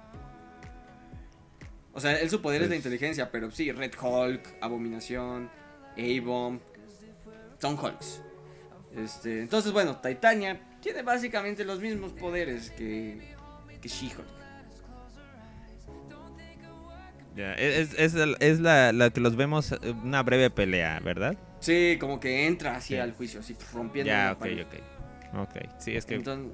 O 1.93 2.01
sea, 2.01 2.19
él 2.21 2.29
su 2.29 2.43
poder 2.43 2.62
es 2.62 2.69
la 2.69 2.75
Pues- 2.75 2.79
inteligencia, 2.79 3.31
pero 3.31 3.51
sí, 3.51 3.71
Red 3.71 3.93
Hulk, 4.01 4.57
Abominación, 4.61 5.49
A-Bomb, 5.97 6.61
son 7.61 7.79
Hulks. 7.79 8.21
Este, 8.97 9.40
entonces, 9.40 9.73
bueno, 9.73 9.97
Titania 10.01 10.61
tiene 10.81 11.03
básicamente 11.03 11.64
los 11.64 11.81
mismos 11.81 12.12
poderes 12.12 12.71
que, 12.71 13.19
que 13.81 13.88
She-Hulk. 13.88 14.44
Ya, 17.37 17.55
Es, 17.55 17.94
es, 17.99 18.14
el- 18.14 18.37
es 18.40 18.61
la, 18.61 18.92
la 18.92 19.11
que 19.11 19.20
los 19.20 19.35
vemos 19.37 19.73
eh, 19.73 19.79
una 20.05 20.23
breve 20.23 20.51
pelea, 20.51 21.01
¿verdad? 21.01 21.37
Sí, 21.61 21.97
como 21.99 22.20
que 22.20 22.47
entra 22.47 22.77
así 22.77 22.94
Sí. 22.94 23.01
al 23.01 23.12
juicio, 23.12 23.40
así 23.40 23.57
rompiendo 23.73 24.09
Ya, 24.11 24.27
la 24.27 24.33
ok, 24.33 24.38
pared. 24.38 24.62
ok. 24.66 24.75
Ok, 25.40 25.57
sí, 25.81 25.97
es 25.97 26.07
que 26.07 26.14
Entonces, 26.14 26.53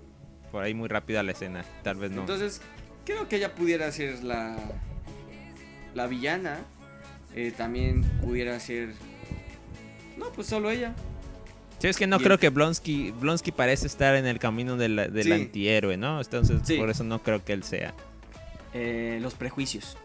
por 0.51 0.63
ahí 0.65 0.73
muy 0.73 0.89
rápida 0.89 1.23
la 1.23 1.33
escena, 1.33 1.65
tal 1.83 1.97
vez 1.97 2.11
no. 2.13 2.21
entonces, 2.23 2.63
creo 3.05 3.29
que 3.29 3.37
ella 3.37 3.55
pudiera 3.55 3.91
ser 3.93 4.23
la, 4.25 4.57
la 5.95 6.07
villana. 6.07 6.59
Eh, 7.37 7.53
también 7.57 8.03
pudiera 8.23 8.59
ser... 8.59 8.95
No, 10.17 10.33
pues 10.33 10.49
solo 10.49 10.69
ella. 10.71 10.95
Sí, 11.79 11.87
es 11.87 11.97
que 11.97 12.07
no 12.09 12.17
y 12.17 12.19
creo 12.21 12.35
el- 12.35 12.41
que 12.41 12.49
Blonsky, 12.49 13.13
Blonsky 13.13 13.53
parece 13.53 13.87
estar 13.87 14.17
en 14.17 14.27
el 14.27 14.39
camino 14.41 14.77
del, 14.77 14.97
del 15.13 15.23
Sí. 15.25 15.33
antihéroe, 15.33 15.97
¿no? 15.97 16.21
Entonces, 16.21 16.61
Sí. 16.65 16.77
por 16.77 16.91
eso 16.91 17.05
no 17.05 17.23
creo 17.23 17.45
que 17.45 17.53
él 17.53 17.63
sea. 17.63 17.95
Eh, 18.75 19.19
los 19.23 19.35
prejuicios. 19.35 19.97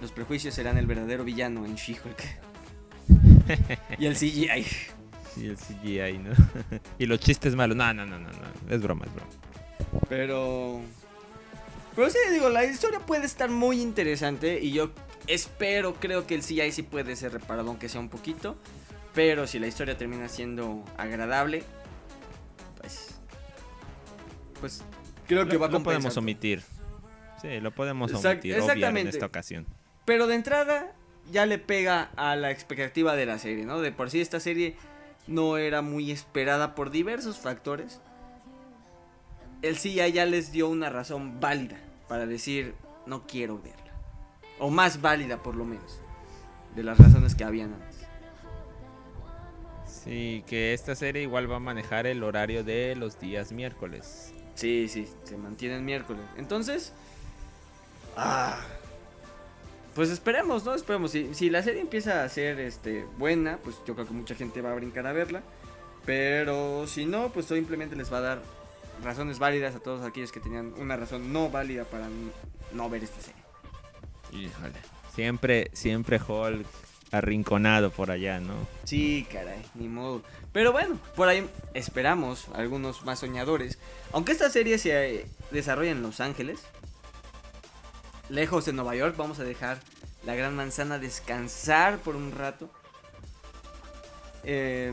Los 0.00 0.12
prejuicios 0.12 0.54
serán 0.54 0.78
el 0.78 0.86
verdadero 0.86 1.24
villano 1.24 1.66
en 1.66 1.74
She-Hulk. 1.74 2.22
y 3.98 4.06
el 4.06 4.14
CGI. 4.14 4.64
Sí, 5.34 5.46
el 5.46 5.56
CGI, 5.56 6.18
¿no? 6.18 6.30
y 6.98 7.06
los 7.06 7.20
chistes 7.20 7.54
malos. 7.54 7.76
No, 7.76 7.92
no, 7.92 8.06
no, 8.06 8.18
no, 8.18 8.28
no. 8.28 8.74
Es 8.74 8.82
broma, 8.82 9.04
es 9.06 9.14
broma. 9.14 9.30
Pero. 10.08 10.80
Pero 11.94 12.10
sí, 12.10 12.18
digo, 12.32 12.48
la 12.48 12.64
historia 12.64 13.00
puede 13.00 13.26
estar 13.26 13.50
muy 13.50 13.80
interesante. 13.80 14.60
Y 14.60 14.72
yo 14.72 14.92
espero, 15.26 15.94
creo 15.94 16.26
que 16.26 16.34
el 16.34 16.42
CGI 16.42 16.72
sí 16.72 16.82
puede 16.82 17.16
ser 17.16 17.32
reparado, 17.32 17.68
aunque 17.68 17.88
sea 17.88 18.00
un 18.00 18.08
poquito. 18.08 18.56
Pero 19.14 19.46
si 19.46 19.58
la 19.58 19.66
historia 19.66 19.98
termina 19.98 20.28
siendo 20.28 20.84
agradable, 20.96 21.64
pues. 22.80 23.18
Pues 24.60 24.84
creo 25.26 25.48
que 25.48 25.56
va 25.56 25.66
a 25.66 25.70
lo 25.70 25.82
podemos 25.82 26.16
omitir. 26.16 26.62
Sí, 27.42 27.60
lo 27.60 27.74
podemos 27.74 28.12
Exact- 28.12 28.32
omitir, 28.44 28.60
obviar 28.60 28.96
en 28.96 29.08
esta 29.08 29.26
ocasión. 29.26 29.66
Pero 30.10 30.26
de 30.26 30.34
entrada 30.34 30.90
ya 31.30 31.46
le 31.46 31.58
pega 31.58 32.10
a 32.16 32.34
la 32.34 32.50
expectativa 32.50 33.14
de 33.14 33.26
la 33.26 33.38
serie, 33.38 33.64
¿no? 33.64 33.80
De 33.80 33.92
por 33.92 34.10
sí 34.10 34.20
esta 34.20 34.40
serie 34.40 34.74
no 35.28 35.56
era 35.56 35.82
muy 35.82 36.10
esperada 36.10 36.74
por 36.74 36.90
diversos 36.90 37.38
factores. 37.38 38.00
El 39.62 39.76
CGI 39.76 40.10
ya 40.10 40.26
les 40.26 40.50
dio 40.50 40.68
una 40.68 40.90
razón 40.90 41.38
válida 41.38 41.76
para 42.08 42.26
decir 42.26 42.74
no 43.06 43.24
quiero 43.28 43.60
verla. 43.60 43.92
O 44.58 44.68
más 44.68 45.00
válida 45.00 45.44
por 45.44 45.54
lo 45.54 45.64
menos. 45.64 46.00
De 46.74 46.82
las 46.82 46.98
razones 46.98 47.36
que 47.36 47.44
habían 47.44 47.74
antes. 47.74 48.04
Sí, 49.86 50.42
que 50.48 50.74
esta 50.74 50.96
serie 50.96 51.22
igual 51.22 51.48
va 51.48 51.54
a 51.54 51.60
manejar 51.60 52.08
el 52.08 52.24
horario 52.24 52.64
de 52.64 52.96
los 52.96 53.20
días 53.20 53.52
miércoles. 53.52 54.34
Sí, 54.56 54.88
sí, 54.88 55.08
se 55.22 55.36
mantiene 55.36 55.76
el 55.76 55.82
miércoles. 55.82 56.24
Entonces... 56.36 56.92
Ah, 58.16 58.60
pues 59.94 60.10
esperemos, 60.10 60.64
¿no? 60.64 60.74
Esperemos. 60.74 61.10
Si, 61.10 61.34
si 61.34 61.50
la 61.50 61.62
serie 61.62 61.80
empieza 61.80 62.22
a 62.24 62.28
ser 62.28 62.60
este, 62.60 63.04
buena, 63.18 63.58
pues 63.62 63.76
yo 63.86 63.94
creo 63.94 64.06
que 64.06 64.12
mucha 64.12 64.34
gente 64.34 64.60
va 64.60 64.72
a 64.72 64.74
brincar 64.74 65.06
a 65.06 65.12
verla. 65.12 65.42
Pero 66.04 66.86
si 66.86 67.06
no, 67.06 67.30
pues 67.30 67.46
simplemente 67.46 67.96
les 67.96 68.12
va 68.12 68.18
a 68.18 68.22
dar 68.22 68.42
razones 69.02 69.38
válidas 69.38 69.74
a 69.74 69.80
todos 69.80 70.04
aquellos 70.04 70.32
que 70.32 70.40
tenían 70.40 70.74
una 70.78 70.96
razón 70.96 71.32
no 71.32 71.50
válida 71.50 71.84
para 71.84 72.08
no 72.72 72.90
ver 72.90 73.04
esta 73.04 73.20
serie. 73.20 73.42
Híjole. 74.32 74.74
Siempre, 75.14 75.70
siempre 75.72 76.20
Hulk 76.20 76.66
arrinconado 77.10 77.90
por 77.90 78.10
allá, 78.10 78.40
¿no? 78.40 78.54
Sí, 78.84 79.26
caray, 79.30 79.62
ni 79.74 79.88
modo. 79.88 80.22
Pero 80.52 80.72
bueno, 80.72 80.98
por 81.16 81.28
ahí 81.28 81.48
esperamos, 81.74 82.46
algunos 82.54 83.04
más 83.04 83.18
soñadores. 83.18 83.78
Aunque 84.12 84.32
esta 84.32 84.50
serie 84.50 84.78
se 84.78 85.26
desarrolla 85.50 85.90
en 85.90 86.02
Los 86.02 86.20
Ángeles, 86.20 86.60
lejos 88.30 88.64
de 88.64 88.72
Nueva 88.72 88.94
York, 88.94 89.14
vamos 89.16 89.38
a 89.40 89.44
dejar 89.44 89.78
la 90.24 90.34
Gran 90.34 90.54
Manzana 90.56 90.98
descansar 90.98 91.98
por 91.98 92.16
un 92.16 92.32
rato. 92.32 92.70
Eh, 94.44 94.92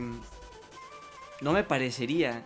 no 1.40 1.52
me 1.52 1.64
parecería, 1.64 2.42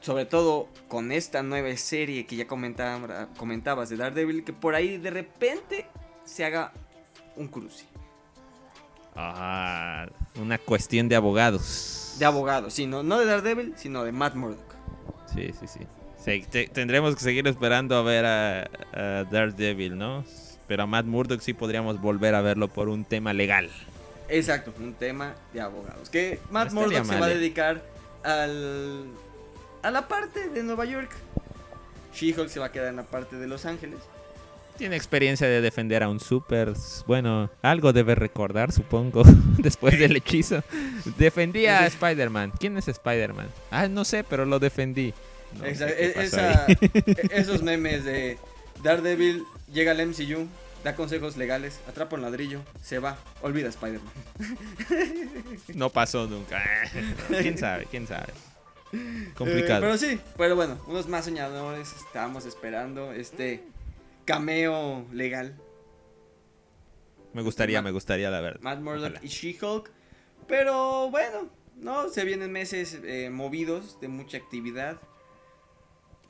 sobre 0.00 0.24
todo 0.24 0.68
con 0.88 1.12
esta 1.12 1.42
nueva 1.42 1.76
serie 1.76 2.26
que 2.26 2.36
ya 2.36 2.46
comentaba- 2.46 3.28
comentabas 3.36 3.88
de 3.88 3.96
Daredevil, 3.96 4.44
que 4.44 4.52
por 4.52 4.74
ahí 4.74 4.96
de 4.98 5.10
repente 5.10 5.86
se 6.24 6.44
haga 6.44 6.72
un 7.36 7.48
cruce. 7.48 7.86
Ah, 9.14 10.06
una 10.36 10.56
cuestión 10.58 11.08
de 11.08 11.16
abogados. 11.16 12.16
De 12.18 12.24
abogado, 12.24 12.70
sí, 12.70 12.86
no, 12.86 13.02
no 13.02 13.18
de 13.18 13.26
Daredevil, 13.26 13.74
sino 13.76 14.04
de 14.04 14.12
Matt 14.12 14.34
Murdock. 14.34 14.74
Sí, 15.34 15.50
sí, 15.58 15.66
sí. 15.66 15.80
Sí, 16.24 16.44
te- 16.50 16.68
tendremos 16.68 17.14
que 17.16 17.20
seguir 17.22 17.46
esperando 17.48 17.96
a 17.96 18.02
ver 18.02 18.24
a, 18.24 18.62
a 18.92 19.24
Daredevil, 19.30 19.98
¿no? 19.98 20.24
Pero 20.68 20.84
a 20.84 20.86
Matt 20.86 21.06
Murdock 21.06 21.40
sí 21.40 21.52
podríamos 21.52 22.00
volver 22.00 22.34
a 22.34 22.40
verlo 22.40 22.68
por 22.68 22.88
un 22.88 23.04
tema 23.04 23.32
legal. 23.32 23.68
Exacto, 24.28 24.72
un 24.78 24.94
tema 24.94 25.34
de 25.52 25.60
abogados. 25.60 26.08
Que 26.08 26.38
Matt 26.50 26.72
No 26.72 26.82
Murdock 26.82 27.04
se 27.04 27.18
va 27.18 27.26
a 27.26 27.30
eh. 27.30 27.34
dedicar 27.34 27.82
al, 28.22 29.04
a 29.82 29.90
la 29.90 30.06
parte 30.08 30.48
de 30.48 30.62
Nueva 30.62 30.84
York. 30.84 31.10
She-Hulk 32.14 32.48
se 32.48 32.60
va 32.60 32.66
a 32.66 32.72
quedar 32.72 32.88
en 32.88 32.96
la 32.96 33.02
parte 33.02 33.36
de 33.36 33.46
Los 33.46 33.66
Ángeles. 33.66 33.98
Tiene 34.78 34.96
experiencia 34.96 35.46
de 35.46 35.60
defender 35.60 36.02
a 36.02 36.08
un 36.08 36.20
super. 36.20 36.72
Bueno, 37.06 37.50
algo 37.60 37.92
debe 37.92 38.14
recordar, 38.14 38.72
supongo, 38.72 39.22
después 39.58 39.98
del 39.98 40.16
hechizo. 40.16 40.62
Defendí 41.18 41.66
a 41.66 41.86
Spider-Man. 41.88 42.52
¿Quién 42.58 42.76
es 42.78 42.88
Spider-Man? 42.88 43.48
Ah, 43.70 43.88
no 43.88 44.04
sé, 44.04 44.24
pero 44.24 44.44
lo 44.46 44.58
defendí. 44.58 45.12
No 45.58 45.64
e- 45.66 45.70
esa- 45.70 46.66
e- 46.66 47.28
esos 47.32 47.62
memes 47.62 48.04
de 48.04 48.38
Daredevil 48.82 49.44
llega 49.72 49.92
al 49.92 50.06
MCU, 50.06 50.46
da 50.84 50.94
consejos 50.96 51.36
legales, 51.36 51.80
atrapa 51.88 52.16
un 52.16 52.22
ladrillo, 52.22 52.60
se 52.82 52.98
va, 52.98 53.16
olvida 53.42 53.68
Spider-Man. 53.68 54.12
No 55.74 55.90
pasó 55.90 56.26
nunca. 56.26 56.62
¿Quién 57.28 57.56
sabe? 57.58 57.86
¿Quién 57.90 58.06
sabe? 58.06 58.32
Eh, 58.92 59.32
Complicado. 59.36 59.80
pero 59.80 59.96
sí, 59.96 60.18
pero 60.36 60.54
bueno, 60.56 60.78
unos 60.86 61.08
más 61.08 61.24
soñadores 61.24 61.88
estábamos 62.06 62.44
esperando 62.46 63.12
este 63.12 63.62
cameo 64.26 65.06
legal. 65.12 65.56
me 67.32 67.42
gustaría, 67.42 67.78
Matt- 67.80 67.84
me 67.86 67.90
gustaría, 67.92 68.30
la 68.30 68.40
verdad. 68.40 68.60
Matt 68.60 68.80
Murdock 68.80 69.12
Ojalá. 69.12 69.20
y 69.22 69.28
She-Hulk. 69.28 69.90
Pero 70.46 71.10
bueno, 71.10 71.48
no, 71.76 72.08
se 72.10 72.24
vienen 72.24 72.52
meses 72.52 72.98
eh, 73.04 73.30
movidos 73.30 73.98
de 74.00 74.08
mucha 74.08 74.36
actividad. 74.36 74.98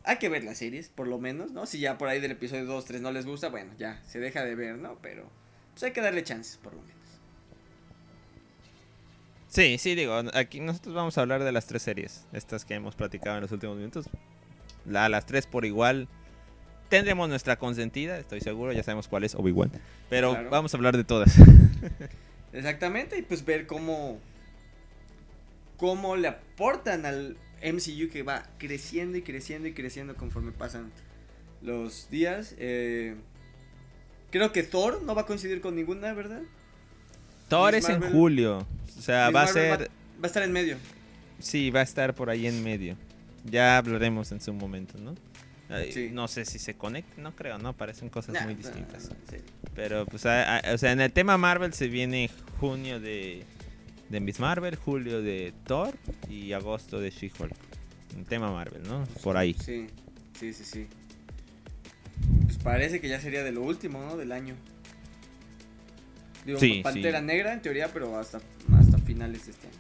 Hay 0.05 0.17
que 0.19 0.29
ver 0.29 0.43
las 0.45 0.59
series, 0.59 0.88
por 0.88 1.07
lo 1.07 1.19
menos, 1.19 1.53
¿no? 1.53 1.65
Si 1.67 1.79
ya 1.79 1.97
por 1.99 2.09
ahí 2.09 2.21
del 2.21 2.33
episodio 2.33 2.65
2, 2.65 2.85
3 2.85 3.01
no 3.03 3.12
les 3.12 3.25
gusta, 3.25 3.49
bueno, 3.51 3.73
ya 3.79 4.01
se 4.07 4.19
deja 4.19 4.45
de 4.45 4.55
ver, 4.57 4.77
¿no? 4.79 4.99
Pero 5.01 5.29
pues 5.73 5.85
hay 5.85 5.93
que 5.93 6.01
darle 6.01 6.25
chances, 6.25 6.57
por 6.57 6.75
lo 6.75 6.81
menos. 6.83 6.97
Sí, 9.49 9.77
sí, 9.79 9.95
digo, 9.95 10.15
aquí 10.35 10.61
nosotros 10.61 10.95
vamos 10.95 11.19
a 11.19 11.21
hablar 11.21 11.45
de 11.45 11.53
las 11.53 11.67
tres 11.67 11.83
series, 11.83 12.25
estas 12.33 12.65
que 12.65 12.75
hemos 12.75 12.95
platicado 12.97 13.37
en 13.37 13.43
los 13.43 13.53
últimos 13.53 13.77
minutos. 13.77 14.07
La, 14.87 15.09
las 15.09 15.27
tres 15.27 15.47
por 15.47 15.65
igual. 15.67 16.09
Tendremos 16.88 17.29
nuestra 17.29 17.57
consentida, 17.57 18.19
estoy 18.19 18.41
seguro, 18.41 18.73
ya 18.73 18.83
sabemos 18.83 19.09
cuál 19.09 19.25
es, 19.25 19.35
Obi-Wan. 19.35 19.71
Pero 20.11 20.33
Claro. 20.33 20.51
vamos 20.51 20.73
a 20.75 20.77
hablar 20.79 20.97
de 20.97 21.05
todas. 21.05 21.35
Exactamente, 22.53 23.19
y 23.19 23.23
pues 23.23 23.45
ver 23.45 23.67
cómo, 23.67 24.19
cómo 25.77 26.17
le 26.17 26.29
aportan 26.29 27.07
al 27.07 27.37
MCU 27.62 28.09
que 28.11 28.22
va 28.22 28.44
creciendo 28.59 29.16
y 29.18 29.22
creciendo 29.22 29.68
y 29.68 29.72
creciendo 29.75 30.14
conforme 30.16 30.53
pasan 30.53 30.90
los 31.62 32.09
días. 32.11 32.55
Eh, 32.59 33.14
creo 34.31 34.53
que 34.53 34.62
Thor 34.62 35.03
no 35.03 35.14
va 35.14 35.22
a 35.22 35.27
coincidir 35.27 35.61
con 35.61 35.77
ninguna, 35.77 36.12
¿verdad? 36.12 36.42
Thor 37.48 37.75
Miss 37.75 37.85
es 37.88 37.90
en 37.90 38.03
julio. 38.12 38.66
O 38.98 39.01
sea, 39.01 39.27
Miss 39.29 39.37
va 39.37 39.42
a 39.42 39.46
ser... 39.48 39.81
Va 39.83 40.25
a 40.25 40.27
estar 40.27 40.42
en 40.42 40.53
medio. 40.53 40.77
Sí, 41.38 41.70
va 41.70 41.81
a 41.81 41.85
estar 41.85 42.14
por 42.14 42.31
ahí 42.31 42.46
en 42.46 42.62
medio. 42.62 42.96
Ya 43.44 43.77
hablaremos 43.79 44.31
en 44.33 44.40
su 44.40 44.53
momento, 44.53 44.98
¿no? 44.98 45.14
Sí. 45.90 46.11
No 46.12 46.29
sé 46.29 46.44
si 46.44 46.59
se 46.59 46.75
conecta, 46.75 47.20
no 47.22 47.35
creo, 47.35 47.57
no, 47.59 47.72
parecen 47.72 48.11
cosas 48.11 48.35
Nah, 48.35 48.44
muy 48.44 48.55
distintas. 48.55 49.09
nah, 49.09 49.16
sí. 49.31 49.37
Pero, 49.75 50.05
pues, 50.05 50.27
a- 50.27 50.59
a- 50.59 50.75
o 50.75 50.77
sea, 50.79 50.92
en 50.92 51.01
el 51.01 51.11
tema 51.11 51.38
Marvel 51.38 51.72
se 51.72 51.88
viene 51.88 52.29
junio 52.61 53.01
de, 53.01 53.42
de 54.12 54.20
Miss 54.20 54.38
Marvel, 54.40 54.77
julio 54.77 55.22
de 55.22 55.55
Thor 55.66 55.96
y 56.29 56.53
agosto 56.53 57.01
de 57.01 57.11
She-Hulk. 57.11 57.55
El 58.16 58.27
tema 58.27 58.53
Marvel, 58.53 58.83
¿no? 58.83 59.05
Por 59.22 59.38
ahí. 59.38 59.55
Sí, 59.55 59.87
sí, 60.38 60.53
sí, 60.53 60.64
sí. 60.64 60.87
Pues 62.44 62.59
parece 62.59 63.01
que 63.01 63.09
ya 63.09 63.18
sería 63.20 63.42
de 63.42 63.53
lo 63.53 63.62
último, 63.62 64.05
¿no? 64.05 64.18
Del 64.18 64.33
año. 64.33 64.55
Digo, 66.44 66.59
Sí, 66.61 66.83
Pantera 66.85 67.20
sí. 67.20 67.25
Negra 67.25 67.55
en 67.55 67.62
teoría, 67.62 67.88
pero 67.92 68.18
hasta, 68.18 68.38
hasta 68.79 68.98
finales 68.98 69.46
de 69.46 69.53
este 69.53 69.66
año. 69.66 69.77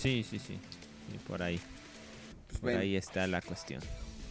Sí, 0.00 0.24
sí, 0.28 0.38
sí. 0.38 0.58
Y 1.12 1.18
por 1.26 1.42
ahí. 1.42 1.58
Pues 2.46 2.60
Por 2.60 2.70
bueno, 2.70 2.80
ahí 2.80 2.94
está 2.96 3.26
la 3.26 3.40
cuestión. 3.42 3.80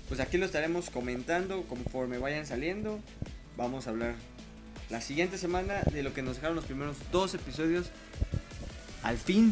pues 0.07 0.21
aquí 0.21 0.37
lo 0.37 0.45
estaremos 0.45 0.89
comentando 0.89 1.63
conforme 1.63 2.19
vayan 2.19 2.45
saliendo. 2.45 2.99
Vamos 3.57 3.87
a 3.87 3.89
hablar 3.89 4.15
la 4.89 5.01
siguiente 5.01 5.37
semana 5.37 5.81
de 5.91 6.03
lo 6.03 6.13
que 6.13 6.21
nos 6.21 6.35
dejaron 6.35 6.55
los 6.55 6.65
primeros 6.65 6.95
dos 7.11 7.33
episodios. 7.33 7.89
Al 9.03 9.17
fin 9.17 9.51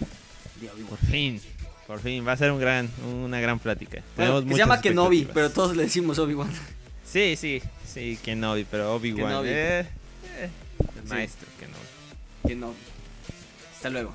de 0.60 0.70
Obi-Wan. 0.70 0.88
Por 0.90 1.00
fin, 1.00 1.42
por 1.88 2.00
fin, 2.00 2.26
va 2.28 2.32
a 2.34 2.38
ser 2.38 2.52
un 2.52 2.60
gran, 2.60 2.90
una 3.24 3.40
gran 3.40 3.60
plática. 3.60 4.02
Bueno, 4.16 4.42
se 4.42 4.56
llama 4.58 4.82
Kenobi, 4.82 5.28
pero 5.34 5.50
todos 5.50 5.76
le 5.76 5.84
decimos 5.84 6.18
Obi-Wan. 6.20 6.50
Sí, 7.06 7.36
sí, 7.36 7.62
sí, 7.86 8.18
Kenobi, 8.24 8.66
pero 8.70 8.96
Obi-Wan. 8.96 9.44
Eh, 9.46 9.80
eh, 9.82 10.50
el 10.80 11.04
Sí. 11.04 11.10
maestro 11.10 11.48
Kenobi. 11.60 12.48
Kenobi. 12.48 12.78
Hasta 13.76 13.90
luego. 13.90 14.14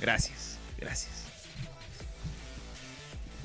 Gracias, 0.00 0.58
gracias. 0.78 1.21